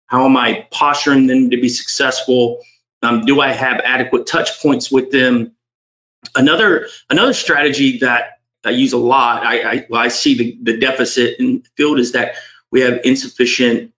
How 0.06 0.26
am 0.26 0.36
I 0.36 0.66
posturing 0.70 1.26
them 1.26 1.48
to 1.50 1.56
be 1.56 1.70
successful? 1.70 2.60
Um, 3.02 3.24
do 3.24 3.40
I 3.40 3.52
have 3.52 3.80
adequate 3.80 4.26
touch 4.26 4.60
points 4.60 4.90
with 4.92 5.10
them? 5.10 5.52
Another 6.36 6.88
another 7.08 7.32
strategy 7.32 7.98
that 7.98 8.40
I 8.64 8.70
use 8.70 8.92
a 8.92 8.98
lot, 8.98 9.44
I, 9.44 9.62
I, 9.62 9.86
well, 9.88 10.00
I 10.00 10.08
see 10.08 10.34
the, 10.36 10.58
the 10.72 10.78
deficit 10.78 11.38
in 11.38 11.62
the 11.62 11.68
field 11.76 11.98
is 11.98 12.12
that 12.12 12.36
we 12.70 12.80
have 12.80 13.00
insufficient 13.04 13.92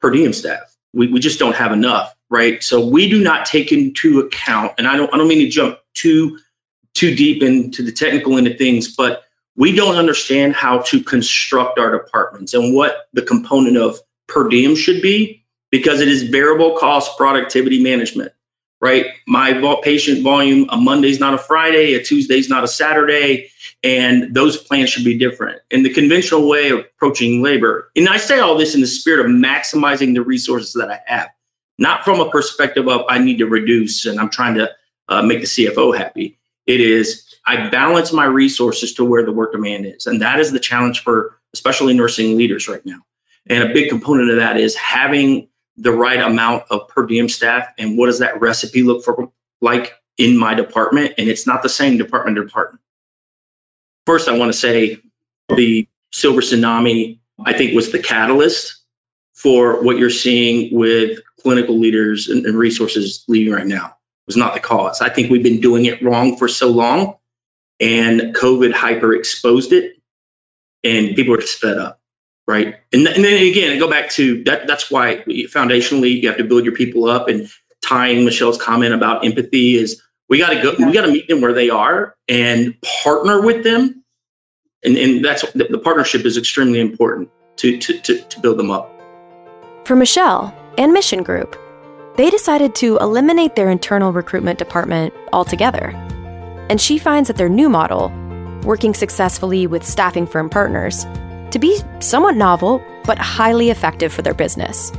per 0.00 0.10
diem 0.10 0.32
staff. 0.32 0.74
We, 0.92 1.08
we 1.08 1.20
just 1.20 1.38
don't 1.38 1.56
have 1.56 1.72
enough, 1.72 2.14
right? 2.30 2.62
So 2.62 2.86
we 2.86 3.08
do 3.08 3.22
not 3.22 3.46
take 3.46 3.72
into 3.72 4.20
account, 4.20 4.72
and 4.78 4.88
I 4.88 4.96
don't 4.96 5.12
I 5.12 5.18
don't 5.18 5.28
mean 5.28 5.40
to 5.40 5.48
jump 5.48 5.78
too 5.94 6.38
too 6.94 7.14
deep 7.14 7.42
into 7.42 7.82
the 7.82 7.92
technical 7.92 8.38
end 8.38 8.46
of 8.46 8.56
things, 8.56 8.96
but 8.96 9.22
we 9.56 9.74
don't 9.74 9.96
understand 9.96 10.54
how 10.54 10.80
to 10.80 11.02
construct 11.02 11.78
our 11.78 11.90
departments 11.90 12.54
and 12.54 12.74
what 12.74 13.08
the 13.12 13.22
component 13.22 13.76
of 13.76 13.98
per 14.28 14.48
diem 14.48 14.76
should 14.76 15.02
be 15.02 15.44
because 15.70 16.00
it 16.00 16.08
is 16.08 16.24
variable 16.24 16.76
cost 16.78 17.16
productivity 17.16 17.82
management 17.82 18.32
right 18.80 19.06
my 19.26 19.80
patient 19.82 20.22
volume 20.22 20.66
a 20.70 20.76
monday's 20.76 21.20
not 21.20 21.34
a 21.34 21.38
friday 21.38 21.94
a 21.94 22.02
tuesday's 22.02 22.48
not 22.48 22.64
a 22.64 22.68
saturday 22.68 23.50
and 23.86 24.34
those 24.34 24.56
plans 24.56 24.90
should 24.90 25.04
be 25.04 25.18
different 25.18 25.60
in 25.70 25.82
the 25.82 25.92
conventional 25.92 26.48
way 26.48 26.70
of 26.70 26.80
approaching 26.80 27.42
labor 27.42 27.90
and 27.96 28.08
i 28.08 28.16
say 28.16 28.38
all 28.38 28.56
this 28.56 28.74
in 28.74 28.80
the 28.80 28.86
spirit 28.86 29.24
of 29.24 29.30
maximizing 29.30 30.14
the 30.14 30.22
resources 30.22 30.72
that 30.72 30.90
i 30.90 31.00
have 31.06 31.28
not 31.78 32.04
from 32.04 32.20
a 32.20 32.30
perspective 32.30 32.88
of 32.88 33.02
i 33.08 33.18
need 33.18 33.38
to 33.38 33.46
reduce 33.46 34.06
and 34.06 34.18
i'm 34.18 34.30
trying 34.30 34.54
to 34.54 34.70
uh, 35.08 35.22
make 35.22 35.40
the 35.40 35.46
cfo 35.46 35.96
happy 35.96 36.38
it 36.66 36.80
is 36.80 37.26
I 37.46 37.68
balance 37.68 38.12
my 38.12 38.24
resources 38.24 38.94
to 38.94 39.04
where 39.04 39.24
the 39.24 39.32
work 39.32 39.52
demand 39.52 39.86
is. 39.86 40.06
And 40.06 40.20
that 40.20 40.40
is 40.40 40.50
the 40.50 40.58
challenge 40.58 41.02
for 41.04 41.38
especially 41.54 41.94
nursing 41.94 42.36
leaders 42.36 42.68
right 42.68 42.84
now. 42.84 42.98
And 43.46 43.70
a 43.70 43.72
big 43.72 43.88
component 43.88 44.30
of 44.30 44.36
that 44.36 44.56
is 44.56 44.74
having 44.74 45.48
the 45.76 45.92
right 45.92 46.20
amount 46.20 46.64
of 46.70 46.88
per 46.88 47.06
diem 47.06 47.28
staff 47.28 47.68
and 47.78 47.96
what 47.96 48.06
does 48.06 48.18
that 48.18 48.40
recipe 48.40 48.82
look 48.82 49.04
for 49.04 49.30
like 49.60 49.92
in 50.18 50.36
my 50.36 50.54
department 50.54 51.14
and 51.18 51.28
it's 51.28 51.46
not 51.46 51.62
the 51.62 51.68
same 51.68 51.98
department 51.98 52.36
to 52.36 52.44
department 52.44 52.82
first 54.06 54.28
i 54.28 54.36
want 54.36 54.52
to 54.52 54.58
say 54.58 54.98
the 55.56 55.86
silver 56.12 56.40
tsunami 56.40 57.18
i 57.44 57.52
think 57.52 57.74
was 57.74 57.92
the 57.92 57.98
catalyst 57.98 58.82
for 59.34 59.82
what 59.82 59.98
you're 59.98 60.10
seeing 60.10 60.74
with 60.74 61.20
clinical 61.40 61.78
leaders 61.78 62.28
and, 62.28 62.46
and 62.46 62.56
resources 62.56 63.24
leaving 63.28 63.52
right 63.52 63.66
now 63.66 63.96
was 64.26 64.36
not 64.36 64.54
the 64.54 64.60
cause. 64.60 65.00
I 65.00 65.08
think 65.08 65.30
we've 65.30 65.42
been 65.42 65.60
doing 65.60 65.84
it 65.84 66.02
wrong 66.02 66.36
for 66.36 66.48
so 66.48 66.70
long, 66.70 67.16
and 67.78 68.34
COVID 68.34 68.72
hyper 68.72 69.14
exposed 69.14 69.72
it, 69.72 69.96
and 70.82 71.14
people 71.14 71.34
are 71.34 71.38
just 71.38 71.60
fed 71.60 71.78
up, 71.78 72.00
right? 72.46 72.76
And, 72.92 73.06
and 73.06 73.24
then 73.24 73.46
again, 73.46 73.76
I 73.76 73.78
go 73.78 73.88
back 73.88 74.10
to 74.12 74.42
that. 74.44 74.66
That's 74.66 74.90
why 74.90 75.16
foundationally 75.16 76.20
you 76.22 76.28
have 76.28 76.38
to 76.38 76.44
build 76.44 76.64
your 76.64 76.74
people 76.74 77.08
up. 77.08 77.28
And 77.28 77.48
tying 77.82 78.24
Michelle's 78.24 78.60
comment 78.60 78.94
about 78.94 79.24
empathy 79.24 79.76
is 79.76 80.02
we 80.28 80.38
got 80.38 80.50
to 80.50 80.62
go. 80.62 80.74
We 80.78 80.92
got 80.92 81.02
to 81.02 81.12
meet 81.12 81.28
them 81.28 81.40
where 81.40 81.52
they 81.52 81.70
are 81.70 82.16
and 82.28 82.76
partner 83.02 83.40
with 83.40 83.64
them, 83.64 84.04
and 84.84 84.96
and 84.96 85.24
that's 85.24 85.50
the, 85.52 85.64
the 85.64 85.78
partnership 85.78 86.24
is 86.24 86.36
extremely 86.36 86.80
important 86.80 87.30
to 87.56 87.78
to 87.78 87.98
to, 88.00 88.20
to 88.20 88.40
build 88.40 88.58
them 88.58 88.70
up. 88.70 88.92
For 89.84 89.94
Michelle 89.96 90.54
and 90.78 90.92
Mission 90.92 91.22
Group 91.22 91.56
they 92.16 92.30
decided 92.30 92.74
to 92.76 92.96
eliminate 92.96 93.54
their 93.54 93.70
internal 93.70 94.10
recruitment 94.10 94.58
department 94.58 95.12
altogether. 95.34 95.88
And 96.70 96.80
she 96.80 96.98
finds 96.98 97.28
that 97.28 97.36
their 97.36 97.50
new 97.50 97.68
model, 97.68 98.10
working 98.64 98.94
successfully 98.94 99.66
with 99.66 99.84
staffing 99.84 100.26
firm 100.26 100.48
partners, 100.48 101.04
to 101.50 101.58
be 101.58 101.78
somewhat 102.00 102.34
novel 102.36 102.82
but 103.04 103.18
highly 103.18 103.70
effective 103.70 104.12
for 104.12 104.22
their 104.22 104.34
business. 104.34 104.92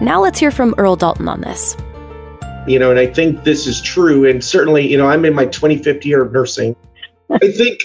Now 0.00 0.22
let's 0.22 0.38
hear 0.38 0.50
from 0.50 0.74
Earl 0.78 0.96
Dalton 0.96 1.28
on 1.28 1.42
this. 1.42 1.76
You 2.68 2.78
know, 2.78 2.90
and 2.90 2.98
I 3.00 3.06
think 3.06 3.44
this 3.44 3.66
is 3.66 3.80
true. 3.80 4.28
And 4.28 4.44
certainly, 4.44 4.88
you 4.88 4.98
know, 4.98 5.08
I'm 5.08 5.24
in 5.24 5.34
my 5.34 5.46
25th 5.46 6.04
year 6.04 6.22
of 6.22 6.32
nursing. 6.32 6.76
I 7.30 7.50
think 7.50 7.80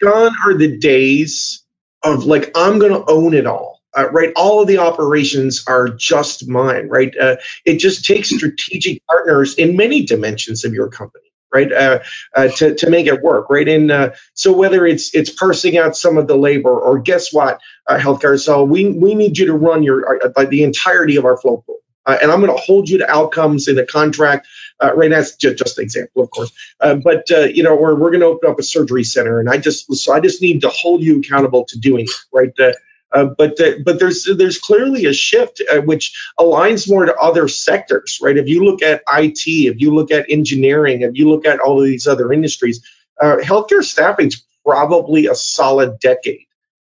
gone 0.00 0.32
are 0.44 0.54
the 0.54 0.78
days 0.78 1.64
of 2.04 2.24
like, 2.24 2.52
I'm 2.54 2.78
going 2.78 2.92
to 2.92 3.04
own 3.10 3.34
it 3.34 3.46
all 3.46 3.78
uh, 3.96 4.10
right? 4.10 4.32
All 4.36 4.60
of 4.60 4.68
the 4.68 4.78
operations 4.78 5.64
are 5.66 5.88
just 5.88 6.48
mine, 6.48 6.88
right? 6.88 7.14
Uh, 7.16 7.36
it 7.64 7.78
just 7.78 8.04
takes 8.04 8.30
strategic 8.30 9.04
partners 9.06 9.54
in 9.54 9.76
many 9.76 10.04
dimensions 10.04 10.64
of 10.64 10.72
your 10.72 10.88
company, 10.88 11.32
right, 11.52 11.72
uh, 11.72 12.00
uh 12.34 12.48
to 12.48 12.74
to 12.74 12.90
make 12.90 13.06
it 13.06 13.22
work, 13.22 13.50
right? 13.50 13.68
And 13.68 13.90
uh, 13.90 14.10
so 14.34 14.52
whether 14.52 14.86
it's 14.86 15.14
it's 15.14 15.30
parsing 15.30 15.78
out 15.78 15.96
some 15.96 16.18
of 16.18 16.26
the 16.26 16.36
labor, 16.36 16.78
or 16.78 16.98
guess 16.98 17.32
what, 17.32 17.60
uh, 17.86 17.98
healthcare, 17.98 18.38
so 18.40 18.64
we 18.64 18.90
we 18.90 19.14
need 19.14 19.38
you 19.38 19.46
to 19.46 19.54
run 19.54 19.82
your 19.82 20.20
the 20.50 20.62
entirety 20.62 21.16
of 21.16 21.24
our 21.24 21.36
float 21.36 21.64
pool. 21.66 21.78
And 22.08 22.30
I'm 22.30 22.40
going 22.40 22.54
to 22.54 22.62
hold 22.62 22.88
you 22.88 22.98
to 22.98 23.10
outcomes 23.10 23.68
in 23.68 23.76
the 23.76 23.86
contract. 23.86 24.46
right, 24.82 25.10
that's 25.10 25.36
just, 25.36 25.58
just 25.58 25.78
an 25.78 25.84
example, 25.84 26.22
of 26.22 26.30
course. 26.30 26.52
but 26.80 27.28
you 27.28 27.62
know, 27.62 27.76
we're, 27.76 27.94
we're 27.94 28.10
going 28.10 28.20
to 28.20 28.26
open 28.26 28.50
up 28.50 28.58
a 28.58 28.62
surgery 28.62 29.04
center, 29.04 29.40
and 29.40 29.48
I 29.48 29.58
just 29.58 29.94
so 29.94 30.12
I 30.12 30.20
just 30.20 30.42
need 30.42 30.60
to 30.62 30.68
hold 30.68 31.02
you 31.02 31.20
accountable 31.20 31.64
to 31.66 31.78
doing 31.78 32.04
it, 32.04 32.10
right? 32.32 32.74
Uh, 33.12 33.24
but 33.24 33.56
the, 33.56 33.82
but 33.84 33.98
there's 33.98 34.28
there's 34.36 34.58
clearly 34.58 35.06
a 35.06 35.12
shift 35.12 35.62
uh, 35.70 35.80
which 35.80 36.14
aligns 36.38 36.90
more 36.90 37.06
to 37.06 37.14
other 37.16 37.48
sectors, 37.48 38.18
right? 38.22 38.36
If 38.36 38.48
you 38.48 38.64
look 38.64 38.82
at 38.82 39.02
IT, 39.08 39.46
if 39.46 39.80
you 39.80 39.94
look 39.94 40.10
at 40.10 40.26
engineering, 40.28 41.02
if 41.02 41.12
you 41.14 41.30
look 41.30 41.46
at 41.46 41.60
all 41.60 41.80
of 41.80 41.86
these 41.86 42.06
other 42.06 42.32
industries, 42.32 42.86
uh, 43.20 43.36
healthcare 43.36 43.82
staffing's 43.82 44.44
probably 44.64 45.26
a 45.26 45.34
solid 45.34 45.98
decade 46.00 46.46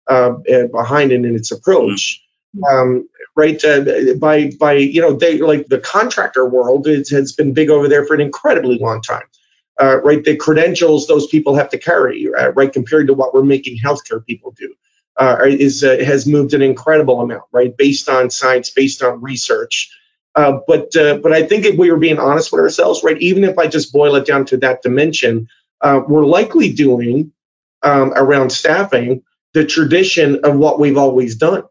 um, 0.07 0.43
behind 0.73 1.13
it 1.13 1.25
in 1.25 1.35
its 1.37 1.51
approach. 1.51 2.21
Mm-hmm. 2.21 2.25
Um, 2.71 3.09
right 3.37 3.62
uh, 3.65 4.15
by 4.19 4.50
by 4.59 4.73
you 4.73 5.00
know 5.03 5.12
they 5.12 5.38
like 5.38 5.67
the 5.67 5.79
contractor 5.79 6.49
world 6.49 6.87
has 6.87 7.33
been 7.33 7.53
big 7.53 7.69
over 7.69 7.87
there 7.87 8.07
for 8.07 8.15
an 8.15 8.21
incredibly 8.23 8.79
long 8.79 9.03
time 9.03 9.25
uh, 9.79 10.00
right 10.03 10.25
the 10.25 10.37
credentials 10.37 11.07
those 11.07 11.26
people 11.26 11.55
have 11.55 11.69
to 11.69 11.79
carry 11.79 12.29
uh, 12.35 12.53
right 12.53 12.73
compared 12.73 13.09
to 13.09 13.15
what 13.15 13.35
we're 13.35 13.45
making 13.45 13.79
healthcare 13.79 14.25
people 14.25 14.53
do 14.53 14.75
uh, 15.19 15.38
is 15.47 15.83
uh, 15.83 15.97
has 16.05 16.26
moved 16.26 16.53
an 16.53 16.62
incredible 16.62 17.21
amount, 17.21 17.45
right? 17.50 17.76
Based 17.76 18.09
on 18.09 18.31
science, 18.31 18.71
based 18.71 19.03
on 19.03 19.23
research. 19.23 19.91
Uh, 20.35 20.59
but 20.67 20.91
but 20.93 21.33
I 21.33 21.43
think 21.45 21.65
if 21.65 21.79
we 21.79 21.91
were 21.91 21.97
being 21.97 22.19
honest 22.19 22.53
with 22.53 22.61
ourselves, 22.61 23.03
right, 23.03 23.17
even 23.23 23.45
if 23.45 23.59
I 23.59 23.67
just 23.67 23.93
boil 23.93 24.15
it 24.17 24.26
down 24.26 24.45
to 24.47 24.59
that 24.59 24.83
dimension, 24.83 25.49
we're 25.83 26.26
likely 26.26 26.73
doing 26.73 27.33
um, 27.83 28.12
around 28.15 28.50
staffing 28.50 29.23
the 29.55 29.65
tradition 29.65 30.45
of 30.45 30.57
what 30.57 30.79
we've 30.79 30.99
always 30.99 31.37
done. 31.37 31.62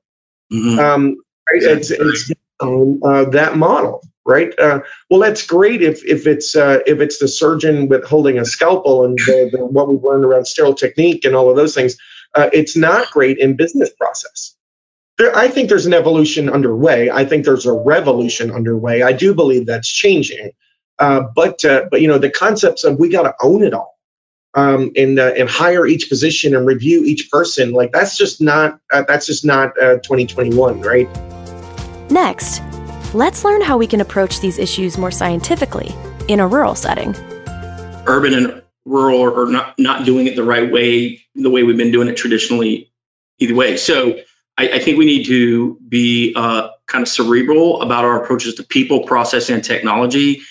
Mm-hmm. 0.51 0.79
Um, 0.79 1.17
right? 1.51 1.61
yeah, 1.61 1.69
it's, 1.69 1.91
it's 1.91 2.31
um, 2.59 3.01
uh, 3.03 3.25
that 3.31 3.57
model, 3.57 4.01
right? 4.25 4.53
well, 4.57 5.19
that's 5.19 5.45
great 5.45 5.81
if 5.81 6.03
if 6.05 6.27
it's 6.27 6.55
if 6.55 6.99
it's 6.99 7.19
the 7.19 7.27
surgeon 7.27 7.87
with 7.87 8.05
holding 8.05 8.37
a 8.37 8.45
scalpel 8.45 9.05
and 9.05 9.17
the, 9.19 9.49
the, 9.51 9.65
what 9.65 9.87
we've 9.87 10.03
learned 10.03 10.25
around 10.25 10.45
sterile 10.45 10.73
technique 10.73 11.25
and 11.25 11.35
all 11.35 11.49
of 11.49 11.55
those 11.55 11.73
things 11.73 11.97
uh, 12.35 12.49
it's 12.53 12.75
not 12.75 13.09
great 13.11 13.37
in 13.37 13.55
business 13.55 13.89
process. 13.89 14.55
There, 15.17 15.35
I 15.35 15.47
think 15.47 15.69
there's 15.69 15.85
an 15.85 15.93
evolution 15.93 16.49
underway. 16.49 17.09
I 17.09 17.23
think 17.25 17.45
there's 17.45 17.65
a 17.65 17.73
revolution 17.73 18.51
underway. 18.51 19.01
I 19.01 19.13
do 19.13 19.33
believe 19.33 19.65
that's 19.65 19.89
changing. 19.89 20.51
Uh, 20.99 21.21
but 21.33 21.63
uh, 21.65 21.85
but 21.89 22.01
you 22.01 22.07
know 22.07 22.17
the 22.17 22.29
concepts 22.29 22.83
of 22.83 22.99
we 22.99 23.09
got 23.09 23.23
to 23.23 23.33
own 23.41 23.63
it 23.63 23.73
all 23.73 23.94
um, 24.55 24.91
and 24.95 25.19
uh, 25.19 25.33
and 25.37 25.49
hire 25.49 25.85
each 25.85 26.09
position 26.09 26.55
and 26.55 26.65
review 26.65 27.03
each 27.03 27.29
person 27.31 27.71
like 27.71 27.91
that's 27.91 28.17
just 28.17 28.41
not 28.41 28.79
uh, 28.91 29.03
that's 29.07 29.25
just 29.25 29.45
not 29.45 29.69
uh, 29.81 29.95
2021 29.99 30.81
right 30.81 31.09
next 32.09 32.61
let's 33.13 33.43
learn 33.43 33.61
how 33.61 33.77
we 33.77 33.87
can 33.87 34.01
approach 34.01 34.39
these 34.39 34.57
issues 34.57 34.97
more 34.97 35.11
scientifically 35.11 35.93
in 36.27 36.39
a 36.39 36.47
rural 36.47 36.75
setting 36.75 37.15
urban 38.07 38.33
and 38.33 38.61
rural 38.85 39.37
are 39.37 39.51
not 39.51 39.77
not 39.77 40.05
doing 40.05 40.27
it 40.27 40.35
the 40.35 40.43
right 40.43 40.71
way, 40.71 41.21
the 41.35 41.49
way 41.49 41.63
we've 41.63 41.77
been 41.77 41.91
doing 41.91 42.07
it 42.07 42.15
traditionally, 42.15 42.91
either 43.39 43.55
way. 43.55 43.77
So 43.77 44.19
I, 44.57 44.69
I 44.69 44.79
think 44.79 44.97
we 44.97 45.05
need 45.05 45.25
to 45.25 45.77
be 45.87 46.33
uh, 46.35 46.69
kind 46.87 47.01
of 47.01 47.07
cerebral 47.07 47.81
about 47.81 48.05
our 48.05 48.23
approaches 48.23 48.55
to 48.55 48.63
people, 48.63 49.03
process, 49.03 49.49
and 49.49 49.63
technology. 49.63 50.41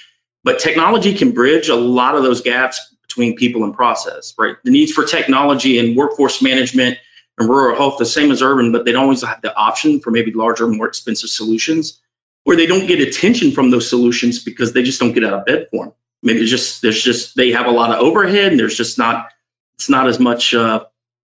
But 0.43 0.59
technology 0.59 1.15
can 1.15 1.33
bridge 1.33 1.69
a 1.69 1.77
lot 1.77 2.17
of 2.17 2.23
those 2.23 2.43
gaps 2.43 2.94
between 3.15 3.37
people 3.37 3.65
and 3.65 3.75
process, 3.75 4.35
right? 4.39 4.57
The 4.65 4.71
needs 4.71 4.93
for 4.93 5.05
technology 5.05 5.79
and 5.79 5.97
workforce 5.97 6.43
management 6.43 6.99
and 7.39 7.49
rural 7.49 7.77
health 7.77 7.99
the 7.99 8.07
same 8.07 8.31
as 8.31 8.43
urban, 8.43 8.73
but 8.73 8.85
they 8.85 8.93
don't 8.93 9.05
always 9.05 9.23
have 9.23 9.43
the 9.43 9.57
option 9.57 10.01
for 10.01 10.11
maybe 10.11 10.33
larger, 10.33 10.67
more 10.67 10.87
expensive 10.87 11.31
solutions, 11.31 12.01
or 12.45 12.57
they 12.57 12.67
don't 12.67 12.87
get 12.87 13.01
attention 13.01 13.53
from 13.53 13.71
those 13.71 13.89
solutions 13.89 14.43
because 14.43 14.73
they 14.73 14.83
just 14.83 15.01
don't 15.01 15.13
get 15.13 15.25
out 15.25 15.33
of 15.35 15.45
bed 15.45 15.69
for 15.71 15.87
them 15.87 15.95
maybe 16.25 16.41
it's 16.41 16.51
just 16.51 16.83
there's 16.83 17.01
just 17.01 17.37
they 17.37 17.53
have 17.53 17.67
a 17.67 17.71
lot 17.71 17.93
of 17.93 18.01
overhead 18.01 18.51
and 18.51 18.59
there's 18.59 18.77
just 18.77 18.99
not 18.99 19.29
it's 19.77 19.89
not 19.89 20.09
as 20.09 20.19
much 20.19 20.55
uh, 20.55 20.85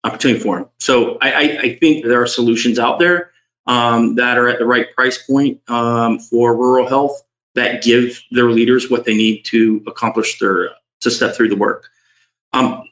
opportunity 0.04 0.40
for 0.40 0.58
them. 0.58 0.70
So 0.80 1.18
I, 1.20 1.32
I, 1.32 1.42
I, 1.62 1.76
think 1.76 2.04
there 2.04 2.22
are 2.24 2.28
solutions 2.28 2.80
out 2.80 2.98
there 2.98 3.32
um, 3.68 4.16
that 4.16 4.38
are 4.40 4.48
at 4.48 4.58
the 4.58 4.66
right 4.66 4.94
price 4.94 5.24
point 5.24 5.62
um, 5.70 6.20
for 6.20 6.56
rural 6.56 6.88
health 6.88 7.22
that 7.54 7.84
give 7.84 8.20
their 8.32 8.50
leaders 8.50 8.90
what 8.90 9.06
they 9.06 9.16
need 9.16 9.44
to 9.46 9.84
accomplish 9.86 10.40
their 10.40 10.72
to 11.02 11.12
step 11.12 11.36
through 11.36 11.50
the 11.50 11.56
work. 11.56 11.90
Um, 12.54 12.84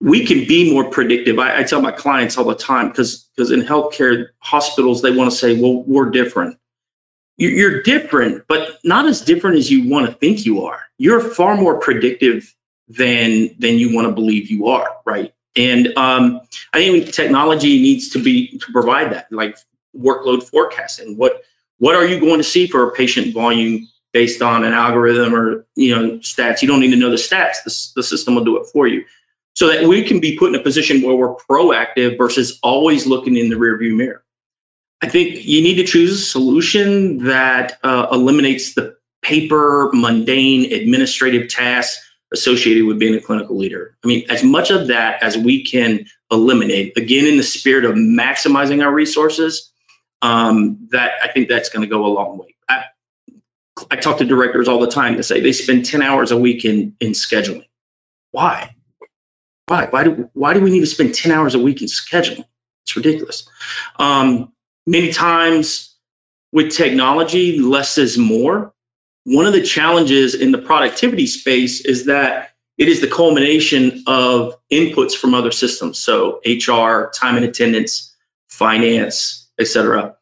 we 0.00 0.26
can 0.26 0.46
be 0.46 0.72
more 0.72 0.90
predictive. 0.90 1.38
I, 1.38 1.60
I 1.60 1.62
tell 1.62 1.80
my 1.80 1.92
clients 1.92 2.36
all 2.36 2.44
the 2.44 2.54
time 2.54 2.88
because 2.88 3.28
because 3.34 3.50
in 3.50 3.62
healthcare 3.62 4.28
hospitals 4.38 5.02
they 5.02 5.10
want 5.10 5.30
to 5.30 5.36
say, 5.36 5.60
well, 5.60 5.82
we're 5.84 6.10
different. 6.10 6.58
you're 7.38 7.82
different, 7.82 8.44
but 8.48 8.78
not 8.84 9.06
as 9.06 9.20
different 9.22 9.56
as 9.56 9.70
you 9.70 9.88
want 9.88 10.06
to 10.06 10.12
think 10.12 10.46
you 10.46 10.64
are. 10.64 10.80
You're 10.98 11.20
far 11.20 11.56
more 11.56 11.78
predictive 11.78 12.54
than 12.88 13.56
than 13.58 13.78
you 13.78 13.94
want 13.94 14.06
to 14.08 14.12
believe 14.12 14.50
you 14.50 14.68
are, 14.68 14.88
right? 15.04 15.32
And 15.56 15.96
um, 15.96 16.40
I 16.74 16.78
think 16.78 17.12
technology 17.12 17.80
needs 17.80 18.10
to 18.10 18.22
be 18.22 18.58
to 18.58 18.72
provide 18.72 19.12
that, 19.12 19.32
like 19.32 19.56
workload 19.96 20.42
forecasting. 20.42 21.16
What 21.16 21.42
what 21.78 21.94
are 21.94 22.06
you 22.06 22.20
going 22.20 22.38
to 22.38 22.44
see 22.44 22.66
for 22.66 22.88
a 22.88 22.92
patient 22.92 23.34
volume 23.34 23.88
based 24.16 24.40
on 24.40 24.64
an 24.64 24.72
algorithm 24.72 25.34
or 25.34 25.66
you 25.74 25.94
know 25.94 26.18
stats? 26.20 26.62
You 26.62 26.68
don't 26.68 26.80
need 26.80 26.92
to 26.92 26.96
know 26.96 27.10
the 27.10 27.16
stats. 27.16 27.56
The, 27.64 28.00
the 28.00 28.02
system 28.02 28.34
will 28.34 28.44
do 28.44 28.56
it 28.56 28.66
for 28.72 28.86
you, 28.86 29.04
so 29.52 29.68
that 29.68 29.84
we 29.84 30.04
can 30.04 30.20
be 30.20 30.38
put 30.38 30.48
in 30.48 30.58
a 30.58 30.62
position 30.62 31.02
where 31.02 31.14
we're 31.14 31.34
proactive 31.34 32.16
versus 32.16 32.58
always 32.62 33.06
looking 33.06 33.36
in 33.36 33.50
the 33.50 33.56
rearview 33.56 33.94
mirror. 33.94 34.24
I 35.02 35.10
think 35.10 35.44
you 35.44 35.60
need 35.62 35.74
to 35.74 35.84
choose 35.84 36.12
a 36.12 36.24
solution 36.24 37.24
that 37.24 37.78
uh, 37.82 38.06
eliminates 38.10 38.72
the 38.72 38.96
paper, 39.20 39.90
mundane, 39.92 40.72
administrative 40.72 41.50
tasks 41.50 42.02
associated 42.32 42.86
with 42.86 42.98
being 42.98 43.14
a 43.14 43.20
clinical 43.20 43.58
leader. 43.58 43.98
I 44.02 44.08
mean, 44.08 44.24
as 44.30 44.42
much 44.42 44.70
of 44.70 44.86
that 44.86 45.22
as 45.22 45.36
we 45.36 45.62
can 45.62 46.06
eliminate, 46.30 46.96
again, 46.96 47.26
in 47.26 47.36
the 47.36 47.42
spirit 47.42 47.84
of 47.84 47.96
maximizing 47.96 48.82
our 48.82 48.92
resources, 48.92 49.70
um, 50.22 50.88
that 50.92 51.12
I 51.22 51.28
think 51.28 51.48
that's 51.50 51.68
going 51.68 51.82
to 51.82 51.88
go 51.88 52.06
a 52.06 52.08
long 52.08 52.38
way. 52.38 52.55
I, 53.90 53.96
talk 53.96 54.18
to 54.18 54.24
directors 54.24 54.68
all 54.68 54.80
the 54.80 54.90
time 54.90 55.16
to 55.16 55.22
say 55.22 55.40
they 55.40 55.52
spend 55.52 55.86
10 55.86 56.02
hours 56.02 56.30
a 56.30 56.36
week 56.36 56.64
in, 56.64 56.96
in 57.00 57.12
scheduling. 57.12 57.66
Why? 58.30 58.74
Why? 59.66 59.86
Why 59.86 60.04
do, 60.04 60.30
why 60.32 60.54
do 60.54 60.60
we 60.60 60.70
need 60.70 60.80
to 60.80 60.86
spend 60.86 61.14
10 61.14 61.32
hours 61.32 61.54
a 61.54 61.58
week 61.58 61.82
in 61.82 61.88
scheduling? 61.88 62.44
It's 62.84 62.96
ridiculous. 62.96 63.48
Um, 63.98 64.52
many 64.86 65.12
times 65.12 65.96
with 66.52 66.72
technology, 66.72 67.58
less 67.58 67.98
is 67.98 68.16
more. 68.16 68.72
One 69.24 69.46
of 69.46 69.52
the 69.52 69.62
challenges 69.62 70.34
in 70.34 70.52
the 70.52 70.58
productivity 70.58 71.26
space 71.26 71.84
is 71.84 72.06
that 72.06 72.50
it 72.78 72.88
is 72.88 73.00
the 73.00 73.08
culmination 73.08 74.04
of 74.06 74.54
inputs 74.70 75.16
from 75.16 75.34
other 75.34 75.50
systems. 75.50 75.98
So 75.98 76.40
HR, 76.44 77.10
time 77.10 77.36
and 77.36 77.44
attendance, 77.44 78.14
finance, 78.48 79.48
etc. 79.58 80.15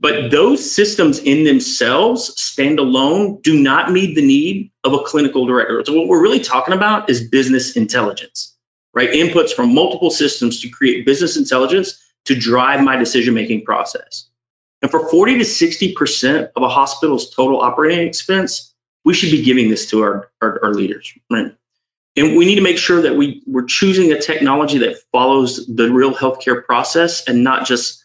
But 0.00 0.30
those 0.30 0.74
systems 0.74 1.18
in 1.20 1.44
themselves, 1.44 2.40
stand 2.40 2.78
alone, 2.78 3.40
do 3.42 3.58
not 3.58 3.92
meet 3.92 4.14
the 4.14 4.26
need 4.26 4.72
of 4.82 4.92
a 4.92 4.98
clinical 4.98 5.46
director. 5.46 5.82
So 5.86 5.94
what 5.94 6.08
we're 6.08 6.20
really 6.20 6.40
talking 6.40 6.74
about 6.74 7.08
is 7.08 7.28
business 7.28 7.76
intelligence, 7.76 8.56
right? 8.92 9.10
Inputs 9.10 9.52
from 9.52 9.74
multiple 9.74 10.10
systems 10.10 10.60
to 10.60 10.68
create 10.68 11.06
business 11.06 11.36
intelligence 11.36 12.00
to 12.24 12.34
drive 12.34 12.82
my 12.82 12.96
decision 12.96 13.34
making 13.34 13.64
process. 13.64 14.28
And 14.82 14.90
for 14.90 15.08
40 15.08 15.38
to 15.38 15.44
60% 15.44 16.50
of 16.56 16.62
a 16.62 16.68
hospital's 16.68 17.34
total 17.34 17.60
operating 17.60 18.06
expense, 18.06 18.74
we 19.04 19.14
should 19.14 19.30
be 19.30 19.42
giving 19.42 19.70
this 19.70 19.90
to 19.90 20.02
our, 20.02 20.30
our, 20.42 20.64
our 20.64 20.74
leaders, 20.74 21.12
right? 21.30 21.54
And 22.16 22.36
we 22.36 22.44
need 22.44 22.56
to 22.56 22.60
make 22.60 22.78
sure 22.78 23.02
that 23.02 23.16
we, 23.16 23.42
we're 23.46 23.64
choosing 23.64 24.12
a 24.12 24.20
technology 24.20 24.78
that 24.78 24.98
follows 25.10 25.66
the 25.66 25.90
real 25.90 26.14
healthcare 26.14 26.64
process 26.64 27.26
and 27.26 27.42
not 27.42 27.66
just 27.66 28.03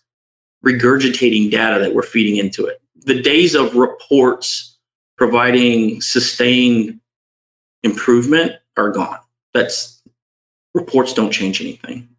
regurgitating 0.65 1.51
data 1.51 1.79
that 1.81 1.93
we're 1.93 2.03
feeding 2.03 2.37
into 2.37 2.65
it. 2.65 2.81
The 2.95 3.21
days 3.21 3.55
of 3.55 3.75
reports 3.75 4.77
providing 5.17 6.01
sustained 6.01 6.99
improvement 7.83 8.53
are 8.77 8.89
gone. 8.91 9.19
That's 9.53 10.01
reports 10.73 11.13
don't 11.13 11.31
change 11.31 11.61
anything 11.61 12.09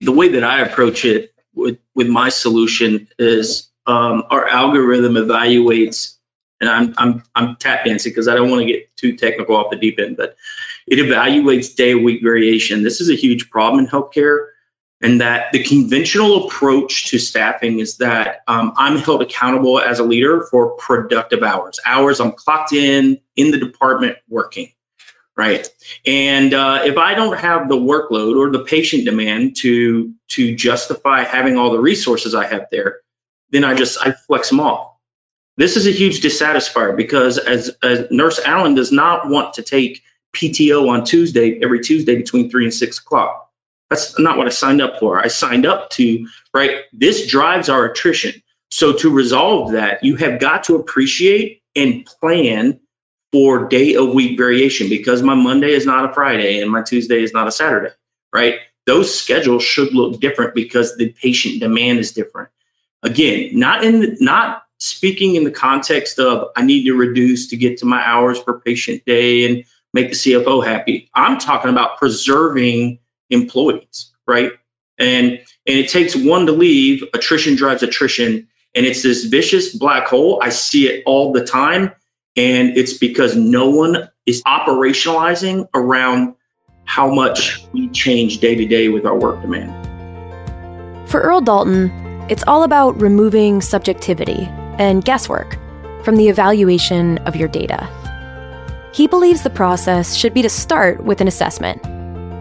the 0.00 0.12
way 0.12 0.28
that 0.28 0.44
I 0.44 0.60
approach 0.60 1.04
it 1.04 1.32
with, 1.54 1.78
with 1.94 2.08
my 2.08 2.28
solution 2.28 3.08
is 3.18 3.70
um, 3.86 4.24
our 4.30 4.46
algorithm 4.46 5.14
evaluates, 5.14 6.16
and 6.60 6.70
I'm, 6.70 6.94
I'm, 6.98 7.22
I'm 7.34 7.56
tap 7.56 7.84
dancing 7.84 8.10
because 8.10 8.28
I 8.28 8.34
don't 8.34 8.50
want 8.50 8.60
to 8.62 8.66
get 8.66 8.94
too 8.96 9.16
technical 9.16 9.56
off 9.56 9.70
the 9.70 9.76
deep 9.76 9.98
end, 9.98 10.16
but 10.16 10.36
it 10.86 10.98
evaluates 10.98 11.74
day 11.74 11.94
week 11.94 12.22
variation. 12.22 12.82
This 12.82 13.00
is 13.00 13.10
a 13.10 13.14
huge 13.14 13.50
problem 13.50 13.84
in 13.84 13.90
healthcare. 13.90 14.48
And 15.00 15.20
that 15.20 15.52
the 15.52 15.62
conventional 15.62 16.48
approach 16.48 17.06
to 17.10 17.20
staffing 17.20 17.78
is 17.78 17.98
that 17.98 18.42
um, 18.48 18.72
I'm 18.76 18.98
held 18.98 19.22
accountable 19.22 19.78
as 19.78 20.00
a 20.00 20.04
leader 20.04 20.42
for 20.50 20.72
productive 20.72 21.44
hours, 21.44 21.78
hours 21.86 22.20
I'm 22.20 22.32
clocked 22.32 22.72
in 22.72 23.20
in 23.36 23.52
the 23.52 23.58
department 23.58 24.16
working 24.28 24.72
right? 25.38 25.68
And 26.04 26.52
uh, 26.52 26.82
if 26.84 26.98
I 26.98 27.14
don't 27.14 27.38
have 27.38 27.68
the 27.68 27.76
workload 27.76 28.36
or 28.36 28.50
the 28.50 28.64
patient 28.64 29.04
demand 29.04 29.54
to 29.58 30.12
to 30.30 30.54
justify 30.56 31.22
having 31.22 31.56
all 31.56 31.70
the 31.70 31.78
resources 31.78 32.34
I 32.34 32.46
have 32.46 32.66
there, 32.72 32.98
then 33.50 33.64
I 33.64 33.74
just 33.74 34.04
I 34.04 34.12
flex 34.12 34.50
them 34.50 34.60
off. 34.60 34.96
This 35.56 35.76
is 35.76 35.86
a 35.86 35.92
huge 35.92 36.20
dissatisfier 36.20 36.96
because 36.96 37.38
as, 37.38 37.70
as 37.82 38.10
Nurse 38.10 38.38
Alan 38.38 38.74
does 38.74 38.92
not 38.92 39.28
want 39.28 39.54
to 39.54 39.62
take 39.62 40.02
PTO 40.32 40.88
on 40.88 41.04
Tuesday 41.04 41.60
every 41.62 41.80
Tuesday 41.80 42.16
between 42.16 42.50
three 42.50 42.64
and 42.64 42.74
six 42.74 42.98
o'clock. 42.98 43.47
That's 43.90 44.18
not 44.18 44.36
what 44.36 44.46
I 44.46 44.50
signed 44.50 44.82
up 44.82 44.98
for. 44.98 45.18
I 45.18 45.28
signed 45.28 45.66
up 45.66 45.90
to 45.90 46.26
right. 46.52 46.82
This 46.92 47.26
drives 47.26 47.68
our 47.68 47.86
attrition. 47.86 48.42
So 48.70 48.92
to 48.94 49.10
resolve 49.10 49.72
that, 49.72 50.04
you 50.04 50.16
have 50.16 50.40
got 50.40 50.64
to 50.64 50.76
appreciate 50.76 51.62
and 51.74 52.04
plan 52.04 52.80
for 53.32 53.68
day 53.68 53.94
of 53.94 54.12
week 54.12 54.36
variation 54.36 54.88
because 54.88 55.22
my 55.22 55.34
Monday 55.34 55.72
is 55.72 55.86
not 55.86 56.10
a 56.10 56.12
Friday 56.12 56.60
and 56.60 56.70
my 56.70 56.82
Tuesday 56.82 57.22
is 57.22 57.32
not 57.32 57.48
a 57.48 57.52
Saturday, 57.52 57.94
right? 58.32 58.56
Those 58.86 59.14
schedules 59.14 59.62
should 59.62 59.94
look 59.94 60.20
different 60.20 60.54
because 60.54 60.96
the 60.96 61.10
patient 61.10 61.60
demand 61.60 61.98
is 61.98 62.12
different. 62.12 62.50
Again, 63.02 63.58
not 63.58 63.84
in 63.84 64.00
the, 64.00 64.16
not 64.20 64.62
speaking 64.78 65.34
in 65.34 65.44
the 65.44 65.50
context 65.50 66.18
of 66.18 66.48
I 66.56 66.62
need 66.62 66.84
to 66.84 66.94
reduce 66.94 67.48
to 67.48 67.56
get 67.56 67.78
to 67.78 67.86
my 67.86 68.02
hours 68.02 68.40
per 68.40 68.60
patient 68.60 69.04
day 69.04 69.46
and 69.46 69.64
make 69.92 70.08
the 70.08 70.16
CFO 70.16 70.64
happy. 70.64 71.10
I'm 71.14 71.38
talking 71.38 71.70
about 71.70 71.98
preserving 71.98 72.98
employees, 73.30 74.12
right? 74.26 74.52
And 74.98 75.32
and 75.66 75.78
it 75.78 75.88
takes 75.88 76.16
one 76.16 76.46
to 76.46 76.52
leave, 76.52 77.04
attrition 77.14 77.56
drives 77.56 77.82
attrition, 77.82 78.48
and 78.74 78.86
it's 78.86 79.02
this 79.02 79.24
vicious 79.24 79.74
black 79.74 80.06
hole. 80.08 80.40
I 80.42 80.48
see 80.48 80.88
it 80.88 81.02
all 81.06 81.32
the 81.32 81.44
time 81.44 81.92
and 82.38 82.76
it's 82.76 82.92
because 82.92 83.36
no 83.36 83.68
one 83.68 84.08
is 84.24 84.42
operationalizing 84.44 85.68
around 85.74 86.36
how 86.84 87.12
much 87.12 87.66
we 87.72 87.88
change 87.88 88.38
day 88.38 88.54
to 88.54 88.64
day 88.64 88.88
with 88.88 89.04
our 89.04 89.18
work 89.18 89.42
demand. 89.42 89.74
For 91.10 91.20
Earl 91.20 91.40
Dalton, 91.40 91.90
it's 92.30 92.44
all 92.46 92.62
about 92.62 93.00
removing 93.00 93.60
subjectivity 93.60 94.44
and 94.78 95.04
guesswork 95.04 95.58
from 96.04 96.14
the 96.14 96.28
evaluation 96.28 97.18
of 97.18 97.34
your 97.34 97.48
data. 97.48 97.88
He 98.94 99.08
believes 99.08 99.42
the 99.42 99.50
process 99.50 100.14
should 100.14 100.32
be 100.32 100.42
to 100.42 100.48
start 100.48 101.02
with 101.02 101.20
an 101.20 101.26
assessment, 101.26 101.82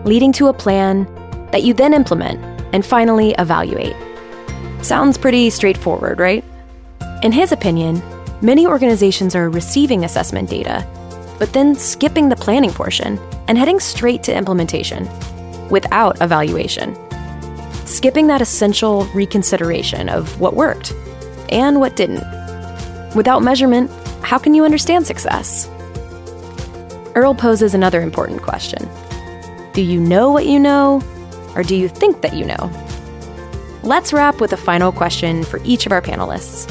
leading 0.07 0.31
to 0.33 0.47
a 0.47 0.53
plan 0.53 1.03
that 1.51 1.63
you 1.63 1.73
then 1.73 1.93
implement 1.93 2.39
and 2.73 2.85
finally 2.85 3.35
evaluate. 3.37 3.95
Sounds 4.81 5.17
pretty 5.17 5.49
straightforward, 5.49 6.19
right? 6.19 6.43
In 7.21 7.31
his 7.31 7.51
opinion, 7.51 8.01
Many 8.41 8.67
organizations 8.67 9.33
are 9.35 9.49
receiving 9.49 10.05
assessment 10.05 10.47
data, 10.47 10.85
but 11.39 11.53
then 11.53 11.73
skipping 11.73 12.29
the 12.29 12.35
planning 12.35 12.69
portion 12.69 13.17
and 13.47 13.57
heading 13.57 13.79
straight 13.79 14.21
to 14.23 14.35
implementation 14.35 15.09
without 15.69 16.21
evaluation. 16.21 16.95
Skipping 17.87 18.27
that 18.27 18.43
essential 18.43 19.05
reconsideration 19.05 20.07
of 20.07 20.39
what 20.39 20.53
worked 20.53 20.93
and 21.49 21.79
what 21.79 21.95
didn't. 21.95 22.23
Without 23.15 23.41
measurement, 23.41 23.89
how 24.21 24.37
can 24.37 24.53
you 24.53 24.63
understand 24.63 25.07
success? 25.07 25.67
Earl 27.15 27.33
poses 27.33 27.73
another 27.73 28.03
important 28.03 28.43
question 28.43 28.87
Do 29.77 29.83
you 29.83 29.99
know 29.99 30.31
what 30.31 30.47
you 30.47 30.59
know, 30.59 31.03
or 31.55 31.61
do 31.61 31.75
you 31.75 31.87
think 31.87 32.23
that 32.23 32.33
you 32.33 32.45
know? 32.45 32.71
Let's 33.83 34.11
wrap 34.11 34.41
with 34.41 34.51
a 34.51 34.57
final 34.57 34.91
question 34.91 35.43
for 35.43 35.59
each 35.63 35.85
of 35.85 35.91
our 35.91 36.01
panelists. 36.01 36.67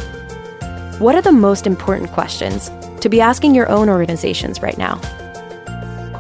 What 0.99 1.15
are 1.15 1.23
the 1.23 1.31
most 1.31 1.69
important 1.69 2.11
questions 2.11 2.69
to 3.03 3.09
be 3.09 3.21
asking 3.21 3.55
your 3.55 3.69
own 3.69 3.89
organizations 3.89 4.61
right 4.61 4.77
now? 4.77 4.99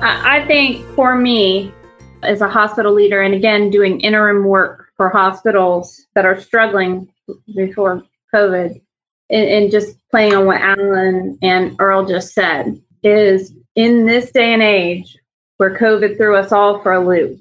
I 0.01 0.45
think 0.47 0.87
for 0.95 1.17
me, 1.17 1.75
as 2.23 2.41
a 2.41 2.49
hospital 2.49 2.93
leader, 2.93 3.21
and 3.21 3.35
again, 3.35 3.69
doing 3.69 4.01
interim 4.01 4.45
work 4.45 4.87
for 4.97 5.09
hospitals 5.09 6.07
that 6.15 6.25
are 6.25 6.41
struggling 6.41 7.09
before 7.53 8.05
COVID, 8.33 8.81
and, 9.29 9.73
just 9.73 9.99
playing 10.13 10.37
on 10.37 10.47
what 10.47 10.61
Alan 10.61 11.37
and 11.43 11.75
Earl 11.81 12.07
just 12.07 12.33
said, 12.33 12.81
is 13.03 13.53
in 13.75 14.07
this 14.07 14.31
day 14.31 14.53
and 14.53 14.63
age 14.63 15.19
where 15.57 15.77
COVID 15.77 16.17
threw 16.17 16.37
us 16.37 16.53
all 16.53 16.83
for 16.83 16.93
a 16.93 17.07
loop, 17.07 17.41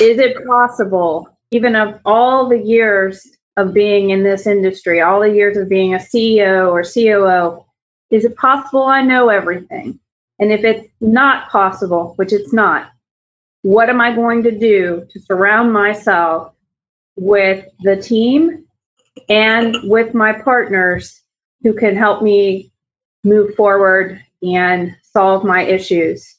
is 0.00 0.18
it 0.18 0.46
possible, 0.46 1.28
even 1.50 1.74
of 1.74 2.00
all 2.04 2.48
the 2.48 2.58
years 2.58 3.26
of 3.56 3.74
being 3.74 4.10
in 4.10 4.22
this 4.22 4.46
industry, 4.46 5.00
all 5.00 5.20
the 5.20 5.30
years 5.30 5.56
of 5.56 5.68
being 5.68 5.94
a 5.94 5.98
CEO 5.98 6.70
or 6.70 6.82
COO, 6.82 7.64
is 8.10 8.24
it 8.24 8.36
possible 8.36 8.84
I 8.84 9.02
know 9.02 9.28
everything? 9.28 9.98
And 10.38 10.52
if 10.52 10.64
it's 10.64 10.88
not 11.00 11.50
possible, 11.50 12.12
which 12.16 12.32
it's 12.32 12.52
not, 12.52 12.90
what 13.62 13.90
am 13.90 14.00
I 14.00 14.14
going 14.14 14.44
to 14.44 14.56
do 14.56 15.06
to 15.10 15.20
surround 15.20 15.72
myself 15.72 16.54
with 17.16 17.66
the 17.80 17.96
team 17.96 18.64
and 19.28 19.76
with 19.84 20.14
my 20.14 20.32
partners 20.32 21.20
who 21.62 21.74
can 21.74 21.96
help 21.96 22.22
me 22.22 22.70
move 23.24 23.54
forward 23.56 24.22
and 24.42 24.96
solve 25.02 25.44
my 25.44 25.62
issues. 25.62 26.36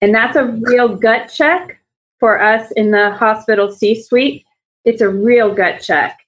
And 0.00 0.14
that's 0.14 0.36
a 0.36 0.44
real 0.44 0.94
gut 0.94 1.32
check 1.32 1.80
for 2.20 2.40
us 2.40 2.70
in 2.72 2.90
the 2.90 3.12
hospital 3.12 3.70
C 3.70 4.00
suite. 4.00 4.44
It's 4.84 5.00
a 5.00 5.08
real 5.08 5.54
gut 5.54 5.80
check 5.80 6.18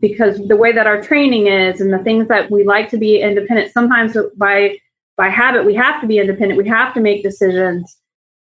because 0.00 0.38
the 0.48 0.56
way 0.56 0.72
that 0.72 0.86
our 0.86 1.00
training 1.00 1.46
is 1.46 1.80
and 1.80 1.92
the 1.92 1.98
things 1.98 2.28
that 2.28 2.50
we 2.50 2.64
like 2.64 2.90
to 2.90 2.98
be 2.98 3.20
independent, 3.20 3.72
sometimes 3.72 4.16
by 4.36 4.78
by 5.16 5.28
habit 5.28 5.64
we 5.64 5.74
have 5.74 6.00
to 6.00 6.06
be 6.06 6.18
independent, 6.18 6.62
we 6.62 6.68
have 6.68 6.94
to 6.94 7.00
make 7.00 7.22
decisions. 7.22 7.96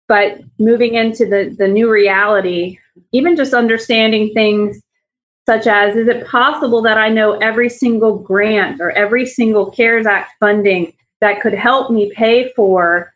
But 0.08 0.40
moving 0.58 0.94
into 0.94 1.26
the, 1.26 1.54
the 1.56 1.68
new 1.68 1.90
reality, 1.90 2.78
even 3.12 3.36
just 3.36 3.54
understanding 3.54 4.32
things 4.32 4.80
such 5.46 5.66
as 5.66 5.96
is 5.96 6.08
it 6.08 6.26
possible 6.26 6.82
that 6.82 6.98
I 6.98 7.08
know 7.08 7.32
every 7.34 7.68
single 7.68 8.16
grant 8.16 8.80
or 8.80 8.90
every 8.92 9.26
single 9.26 9.70
CARES 9.70 10.06
Act 10.06 10.32
funding 10.38 10.92
that 11.20 11.40
could 11.40 11.54
help 11.54 11.90
me 11.90 12.12
pay 12.14 12.52
for 12.54 13.11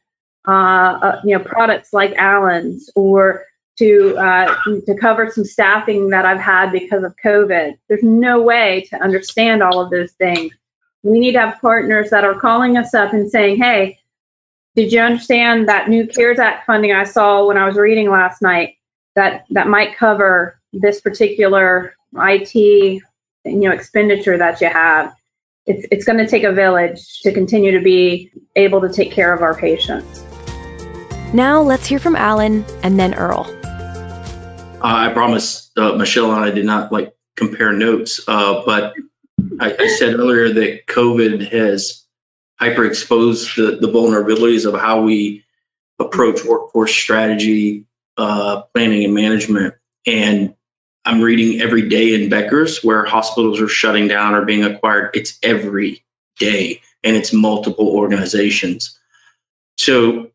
uh, 0.47 0.51
uh, 0.51 1.21
you 1.25 1.37
know 1.37 1.45
products 1.45 1.93
like 1.93 2.15
Alan's 2.17 2.91
or 2.95 3.47
to 3.79 4.17
uh, 4.17 4.55
to 4.65 4.95
cover 5.01 5.31
some 5.31 5.45
staffing 5.45 6.09
that 6.11 6.25
I've 6.25 6.41
had 6.41 6.73
because 6.73 7.05
of 7.05 7.15
COVID. 7.23 7.77
There's 7.89 8.03
no 8.03 8.41
way 8.41 8.87
to 8.91 9.03
understand 9.03 9.63
all 9.63 9.81
of 9.81 9.91
those 9.91 10.13
things. 10.13 10.53
We 11.03 11.21
need 11.21 11.33
to 11.33 11.41
have 11.41 11.61
partners 11.61 12.11
that 12.11 12.25
are 12.25 12.39
calling 12.39 12.77
us 12.77 12.95
up 12.95 13.13
and 13.13 13.31
saying, 13.31 13.57
"Hey, 13.57 13.99
did 14.75 14.93
you 14.93 15.01
understand 15.01 15.69
that 15.69 15.89
new 15.89 16.07
CARES 16.07 16.39
Act 16.39 16.67
funding 16.67 16.93
I 16.93 17.05
saw 17.05 17.47
when 17.47 17.59
I 17.59 17.67
was 17.67 17.77
reading 17.77 18.11
last 18.11 18.41
night 18.41 18.77
that 19.15 19.45
that 19.51 19.69
might 19.69 19.97
cover 19.97 20.59
this 20.73 21.01
particular 21.01 21.95
IT 22.15 22.55
you 22.55 23.03
know 23.45 23.73
expenditure 23.73 24.39
that 24.39 24.61
you 24.61 24.69
have?" 24.69 25.15
It's, 25.67 25.85
it's 25.91 26.05
going 26.05 26.19
to 26.19 26.29
take 26.29 26.45
a 26.45 26.53
village 26.53 27.21
to 27.23 27.33
continue 27.33 27.73
to 27.73 27.83
be 27.83 28.31
able 28.55 28.81
to 28.81 28.89
take 28.89 29.11
care 29.11 29.35
of 29.35 29.43
our 29.43 29.55
patients. 29.55 30.23
Now 31.37 31.61
let's 31.61 31.87
hear 31.87 31.99
from 31.99 32.17
Alan 32.17 32.65
and 32.83 32.99
then 32.99 33.13
Earl. 33.13 33.45
I 34.81 35.11
promised 35.13 35.71
uh, 35.77 35.93
Michelle 35.93 36.33
and 36.33 36.43
I 36.43 36.51
did 36.51 36.65
not 36.65 36.91
like 36.91 37.15
compare 37.37 37.75
notes, 37.75 38.23
uh, 38.27 38.63
but 38.65 38.95
I, 39.61 39.77
I, 39.79 39.87
said 39.89 40.15
earlier 40.15 40.51
that 40.55 40.87
COVID 40.87 41.47
has 41.53 42.07
hyper 42.59 42.87
exposed 42.87 43.55
the, 43.55 43.77
the 43.79 43.87
vulnerabilities 43.87 44.65
of 44.65 44.81
how 44.81 45.03
we 45.03 45.45
approach 45.99 46.43
workforce 46.43 46.95
strategy, 46.95 47.85
uh, 48.17 48.63
planning, 48.73 49.05
and 49.05 49.13
management. 49.13 49.75
And 50.07 50.55
I'm 51.05 51.21
reading 51.21 51.61
every 51.61 51.91
day 51.91 52.15
in 52.15 52.31
Becker's 52.31 52.83
where 52.83 53.05
hospitals 53.05 53.61
are 53.61 53.69
shutting 53.69 54.09
down 54.09 54.33
or 54.35 54.47
being 54.47 54.65
acquired. 54.65 55.11
It's 55.13 55.39
every 55.43 56.03
day, 56.39 56.81
and 57.05 57.15
it's 57.15 57.35
multiple 57.35 57.91
organizations. 57.91 58.99
So, 59.77 60.31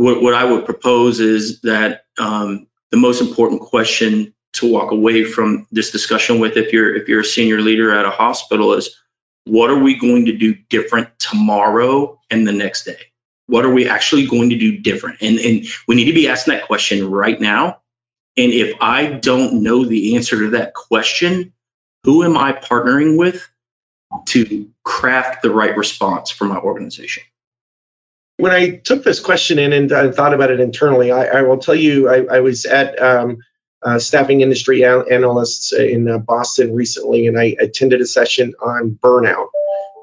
what, 0.00 0.22
what 0.22 0.34
I 0.34 0.44
would 0.44 0.64
propose 0.64 1.20
is 1.20 1.60
that 1.60 2.04
um, 2.18 2.66
the 2.90 2.96
most 2.96 3.20
important 3.20 3.60
question 3.60 4.32
to 4.54 4.72
walk 4.72 4.92
away 4.92 5.24
from 5.24 5.66
this 5.70 5.90
discussion 5.90 6.40
with 6.40 6.56
if 6.56 6.72
you're 6.72 6.96
if 6.96 7.06
you're 7.06 7.20
a 7.20 7.24
senior 7.24 7.60
leader 7.60 7.94
at 7.94 8.06
a 8.06 8.10
hospital 8.10 8.72
is 8.72 8.96
what 9.44 9.68
are 9.70 9.78
we 9.78 9.98
going 9.98 10.24
to 10.26 10.36
do 10.36 10.54
different 10.70 11.08
tomorrow 11.18 12.18
and 12.30 12.46
the 12.46 12.52
next 12.52 12.84
day? 12.84 12.98
What 13.46 13.64
are 13.64 13.72
we 13.72 13.88
actually 13.88 14.26
going 14.26 14.50
to 14.50 14.58
do 14.58 14.78
different? 14.78 15.18
And 15.20 15.38
and 15.38 15.66
we 15.86 15.96
need 15.96 16.06
to 16.06 16.14
be 16.14 16.28
asking 16.28 16.54
that 16.54 16.66
question 16.66 17.10
right 17.10 17.40
now. 17.40 17.80
And 18.36 18.52
if 18.52 18.80
i 18.80 19.06
don't 19.06 19.62
know 19.62 19.84
the 19.84 20.16
answer 20.16 20.38
to 20.38 20.50
that 20.50 20.72
question 20.72 21.52
who 22.04 22.24
am 22.24 22.38
i 22.38 22.52
partnering 22.52 23.18
with 23.18 23.46
to 24.26 24.70
craft 24.82 25.42
the 25.42 25.50
right 25.50 25.76
response 25.76 26.30
for 26.30 26.46
my 26.46 26.56
organization 26.56 27.24
when 28.40 28.52
I 28.52 28.76
took 28.76 29.04
this 29.04 29.20
question 29.20 29.58
in 29.58 29.72
and 29.72 29.90
thought 30.14 30.34
about 30.34 30.50
it 30.50 30.60
internally, 30.60 31.12
I, 31.12 31.26
I 31.26 31.42
will 31.42 31.58
tell 31.58 31.74
you, 31.74 32.08
I, 32.08 32.36
I 32.36 32.40
was 32.40 32.64
at 32.64 33.00
um, 33.00 33.38
uh, 33.82 33.98
staffing 33.98 34.40
industry 34.40 34.84
analysts 34.84 35.72
in 35.72 36.08
uh, 36.08 36.18
Boston 36.18 36.74
recently, 36.74 37.26
and 37.26 37.38
I 37.38 37.56
attended 37.60 38.00
a 38.00 38.06
session 38.06 38.54
on 38.62 38.98
burnout. 39.02 39.48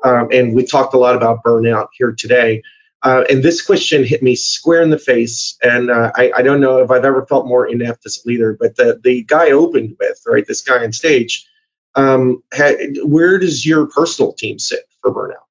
Um, 0.04 0.30
and 0.32 0.56
we 0.56 0.66
talked 0.66 0.94
a 0.94 0.98
lot 0.98 1.16
about 1.16 1.44
burnout 1.44 1.88
here 1.94 2.14
today. 2.14 2.64
Uh, 3.04 3.24
and 3.30 3.44
this 3.44 3.62
question 3.62 4.04
hit 4.04 4.24
me 4.24 4.36
square 4.36 4.82
in 4.82 4.90
the 4.90 4.98
face. 4.98 5.58
And 5.62 5.92
uh, 5.92 6.12
I, 6.16 6.32
I, 6.38 6.42
don't 6.42 6.62
know 6.62 6.80
if 6.80 6.90
I've 6.90 7.06
ever 7.06 7.26
felt 7.26 7.48
more 7.48 7.68
inept 7.68 8.06
as 8.06 8.24
a 8.24 8.28
leader, 8.28 8.58
but 8.60 8.76
the, 8.76 9.00
the 9.04 9.24
guy 9.24 9.52
opened 9.52 9.98
with, 10.00 10.20
right, 10.26 10.46
this 10.48 10.62
guy 10.62 10.84
on 10.84 10.92
stage, 10.94 11.48
um, 11.96 12.44
had, 12.52 12.78
where 13.04 13.38
does 13.38 13.66
your 13.66 13.88
personal 13.88 14.34
team 14.34 14.58
sit 14.58 14.82
for 15.02 15.14
burnout? 15.14 15.47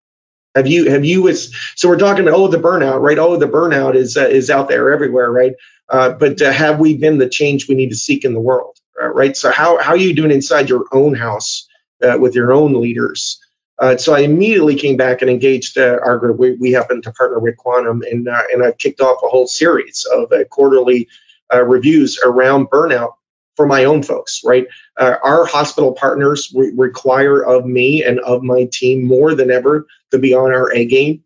Have 0.57 0.67
you 0.67 0.91
have 0.91 1.05
you 1.05 1.31
so 1.35 1.87
we're 1.87 1.99
talking 1.99 2.27
about 2.27 2.35
oh 2.35 2.49
the 2.49 2.57
burnout 2.57 3.03
right? 3.03 3.19
Oh 3.19 3.37
the 3.37 3.47
burnout 3.47 3.95
is 3.95 4.17
uh, 4.17 4.27
is 4.27 4.49
out 4.49 4.69
there 4.69 4.91
everywhere 4.91 5.31
right? 5.31 5.53
Uh, 5.91 6.15
but 6.15 6.41
uh, 6.41 6.51
have 6.51 6.81
we 6.81 6.97
been 6.97 7.19
the 7.19 7.29
change 7.29 7.69
we 7.69 7.75
need 7.75 7.91
to 7.91 7.97
seek 7.97 8.25
in 8.25 8.33
the 8.33 8.41
world 8.41 8.79
uh, 9.01 9.09
right? 9.09 9.37
So 9.37 9.51
how 9.51 9.77
how 9.83 9.91
are 9.91 9.99
you 9.99 10.15
doing 10.15 10.31
inside 10.31 10.71
your 10.71 10.87
own 10.93 11.15
house 11.15 11.69
uh, 12.03 12.17
with 12.19 12.35
your 12.35 12.55
own 12.55 12.81
leaders? 12.81 13.39
Uh, 13.79 13.99
so 13.99 14.15
I 14.15 14.21
immediately 14.21 14.77
came 14.77 14.97
back 14.97 15.21
and 15.21 15.31
engaged 15.31 15.77
our 15.77 16.17
group. 16.17 16.39
We, 16.39 16.53
we 16.53 16.73
happen 16.73 17.03
to 17.03 17.13
partner 17.13 17.39
with 17.39 17.59
Quantum, 17.59 18.03
and 18.11 18.27
and 18.27 18.65
I 18.65 18.73
kicked 18.73 19.03
off 19.03 19.23
a 19.23 19.29
whole 19.29 19.47
series 19.47 20.07
of 20.11 20.33
quarterly 20.49 21.07
reviews 21.53 22.19
around 22.25 22.71
burnout 22.71 23.13
for 23.57 23.67
my 23.67 23.85
own 23.85 24.03
folks, 24.03 24.43
right? 24.45 24.67
Uh, 24.97 25.17
our 25.23 25.47
hospital 25.47 25.93
partners 25.93 26.53
re- 26.55 26.73
require 26.75 27.43
of 27.43 27.65
me 27.65 28.05
and 28.05 28.21
of 28.21 28.43
my 28.43 28.69
team 28.71 29.07
more 29.07 29.35
than 29.35 29.51
ever 29.51 29.87
to 30.11 30.19
be 30.19 30.35
on 30.35 30.53
our 30.53 30.73
A 30.73 30.85
game. 30.87 31.25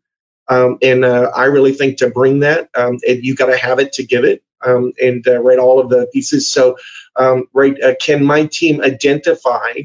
Um, 0.48 0.78
and 0.82 1.04
uh, 1.04 1.30
I 1.34 1.44
really 1.44 1.72
think 1.72 1.98
to 1.98 2.10
bring 2.10 2.40
that, 2.40 2.70
um, 2.76 2.98
and 3.06 3.24
you 3.24 3.36
got 3.36 3.46
to 3.46 3.56
have 3.56 3.78
it 3.78 3.92
to 3.94 4.04
give 4.04 4.24
it, 4.24 4.42
um, 4.64 4.92
and 5.00 5.26
uh, 5.28 5.40
write 5.40 5.58
all 5.58 5.78
of 5.78 5.90
the 5.90 6.08
pieces. 6.12 6.50
So, 6.50 6.76
um, 7.14 7.44
right, 7.52 7.80
uh, 7.80 7.94
can 8.00 8.24
my 8.24 8.46
team 8.46 8.80
identify 8.80 9.82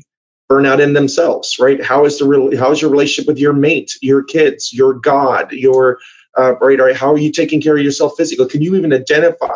burnout 0.49 0.79
in 0.79 0.93
themselves? 0.93 1.59
Right, 1.59 1.83
how 1.83 2.05
is 2.05 2.17
the 2.17 2.25
real, 2.25 2.57
how 2.57 2.71
is 2.71 2.81
your 2.81 2.89
relationship 2.89 3.27
with 3.27 3.37
your 3.37 3.53
mate, 3.53 3.91
your 4.01 4.23
kids, 4.23 4.73
your 4.73 4.93
God, 4.93 5.51
your 5.51 5.99
uh, 6.37 6.55
right, 6.57 6.79
right? 6.79 6.95
How 6.95 7.13
are 7.13 7.17
you 7.17 7.31
taking 7.31 7.61
care 7.61 7.77
of 7.77 7.83
yourself 7.83 8.13
physically? 8.17 8.47
Can 8.47 8.61
you 8.61 8.75
even 8.75 8.91
identify 8.91 9.55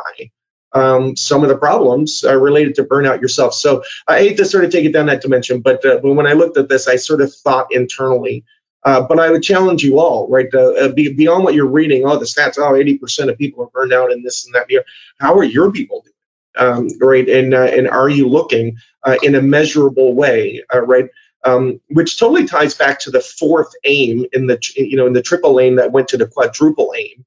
um, 0.74 1.16
some 1.16 1.44
of 1.44 1.50
the 1.50 1.58
problems 1.58 2.24
are 2.24 2.40
related 2.40 2.76
to 2.76 2.84
burnout 2.84 3.22
yourself. 3.22 3.54
So 3.54 3.84
I 4.08 4.20
hate 4.20 4.38
to 4.38 4.46
sort 4.46 4.66
of 4.66 4.72
take 4.72 4.86
it 4.86 4.94
down 4.94 5.08
that 5.08 5.22
dimension, 5.22 5.62
but, 5.62 5.84
uh, 5.86 6.00
but 6.02 6.14
when 6.14 6.28
I 6.28 6.34
looked 6.34 6.58
at 6.58 6.70
this, 6.70 6.88
I 6.88 6.96
sort 6.96 7.22
of 7.22 7.34
thought 7.34 7.68
internally. 7.72 8.44
Uh, 8.84 9.02
but 9.02 9.20
I 9.20 9.30
would 9.30 9.44
challenge 9.44 9.84
you 9.84 10.00
all, 10.00 10.30
right? 10.30 10.48
Uh, 10.54 10.72
uh 10.72 10.92
be, 10.92 11.14
beyond 11.14 11.44
what 11.44 11.54
you're 11.54 11.68
reading, 11.68 12.06
oh, 12.06 12.18
the 12.18 12.26
stats, 12.26 12.58
oh, 12.58 12.72
80% 12.72 13.30
of 13.30 13.38
people 13.38 13.64
are 13.64 13.70
burned 13.70 13.92
out 13.92 14.12
in 14.12 14.24
this 14.24 14.46
and 14.46 14.56
that. 14.56 14.70
Year. 14.70 14.86
How 15.20 15.38
are 15.38 15.44
your 15.44 15.72
people 15.72 16.02
doing? 16.04 16.14
Um, 16.58 16.90
right? 17.00 17.28
And 17.28 17.54
uh, 17.54 17.64
and 17.64 17.88
are 17.88 18.10
you 18.10 18.28
looking 18.28 18.78
uh, 19.04 19.18
in 19.22 19.36
a 19.36 19.42
measurable 19.42 20.14
way, 20.14 20.64
right? 20.74 21.10
Um, 21.46 21.80
which 21.90 22.20
totally 22.20 22.46
ties 22.46 22.74
back 22.74 23.00
to 23.02 23.12
the 23.12 23.22
fourth 23.22 23.72
aim 23.84 24.26
in 24.34 24.48
the 24.48 24.60
you 24.76 24.98
know 24.98 25.08
in 25.08 25.14
the 25.14 25.22
triple 25.22 25.60
aim 25.60 25.76
that 25.76 25.92
went 25.92 26.08
to 26.10 26.18
the 26.18 26.28
quadruple 26.28 26.94
aim, 26.98 27.26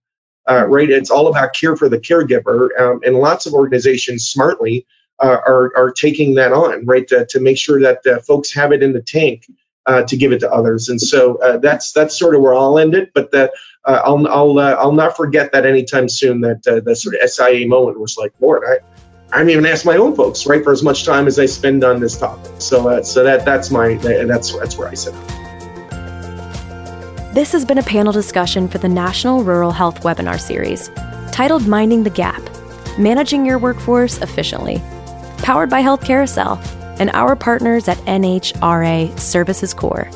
uh, 0.48 0.66
right? 0.66 0.90
It's 0.90 1.11
all 1.11 1.28
about 1.28 1.55
care 1.55 1.76
for 1.76 1.88
the 1.88 1.98
caregiver, 1.98 2.68
um, 2.78 3.00
and 3.05 3.16
lots 3.16 3.46
of 3.46 3.55
organizations 3.55 4.26
smartly 4.26 4.87
uh, 5.20 5.38
are 5.46 5.72
are 5.76 5.90
taking 5.90 6.35
that 6.35 6.52
on, 6.52 6.85
right, 6.85 7.07
to, 7.09 7.26
to 7.26 7.40
make 7.40 7.59
sure 7.59 7.81
that 7.81 8.07
uh, 8.07 8.18
folks 8.20 8.52
have 8.52 8.72
it 8.72 8.83
in 8.83 8.92
the 8.92 9.02
tank 9.02 9.46
uh, 9.87 10.02
to 10.02 10.16
give 10.16 10.33
it 10.33 10.40
to 10.40 10.50
others. 10.50 10.88
And 10.88 11.00
so 11.00 11.37
uh, 11.37 11.59
that's 11.59 11.92
that's 11.92 12.18
sort 12.18 12.35
of 12.35 12.40
where 12.40 12.55
I'll 12.55 12.78
end 12.78 12.94
it. 12.94 13.12
But 13.14 13.31
that 13.33 13.52
uh, 13.85 14.00
I'll 14.05 14.26
I'll 14.26 14.59
I'll 14.59 14.92
not 14.92 15.16
forget 15.16 15.52
that 15.52 15.64
anytime 15.64 16.09
soon. 16.09 16.40
That 16.40 16.62
that 16.64 16.96
sort 16.96 17.14
of 17.14 17.31
SIA 17.31 17.66
moment 17.66 18.00
was 18.00 18.16
like, 18.16 18.33
Lord, 18.40 18.64
I. 18.66 18.78
I 19.35 19.38
haven't 19.38 19.52
even 19.52 19.64
asked 19.64 19.87
my 19.87 19.96
own 19.96 20.14
folks, 20.14 20.44
right, 20.44 20.62
for 20.62 20.72
as 20.72 20.83
much 20.83 21.07
time 21.07 21.26
as 21.26 21.38
I 21.38 21.46
spend 21.46 21.83
on 21.85 22.00
this 22.00 22.18
topic. 22.18 22.52
So, 22.59 23.00
so 23.00 23.24
that 23.24 23.46
that's 23.46 23.70
my 23.70 23.94
that's 23.94 24.55
that's 24.55 24.76
where 24.76 24.88
I 24.88 24.92
sit. 24.92 25.14
This 27.33 27.53
has 27.53 27.64
been 27.64 27.79
a 27.79 27.83
panel 27.83 28.12
discussion 28.12 28.68
for 28.68 28.77
the 28.77 28.90
National 28.90 29.42
Rural 29.42 29.71
Health 29.71 30.03
webinar 30.03 30.38
series 30.38 30.90
titled 31.33 31.66
Minding 31.66 32.03
the 32.03 32.11
Gap 32.11 32.42
Managing 32.99 33.47
Your 33.47 33.57
Workforce 33.59 34.18
Efficiently, 34.18 34.83
powered 35.38 35.71
by 35.71 35.81
Health 35.81 36.05
Carousel 36.05 36.61
and 36.99 37.09
our 37.14 37.35
partners 37.35 37.88
at 37.88 37.97
NRHA 38.01 39.18
Services 39.18 39.73
Corps. 39.73 40.11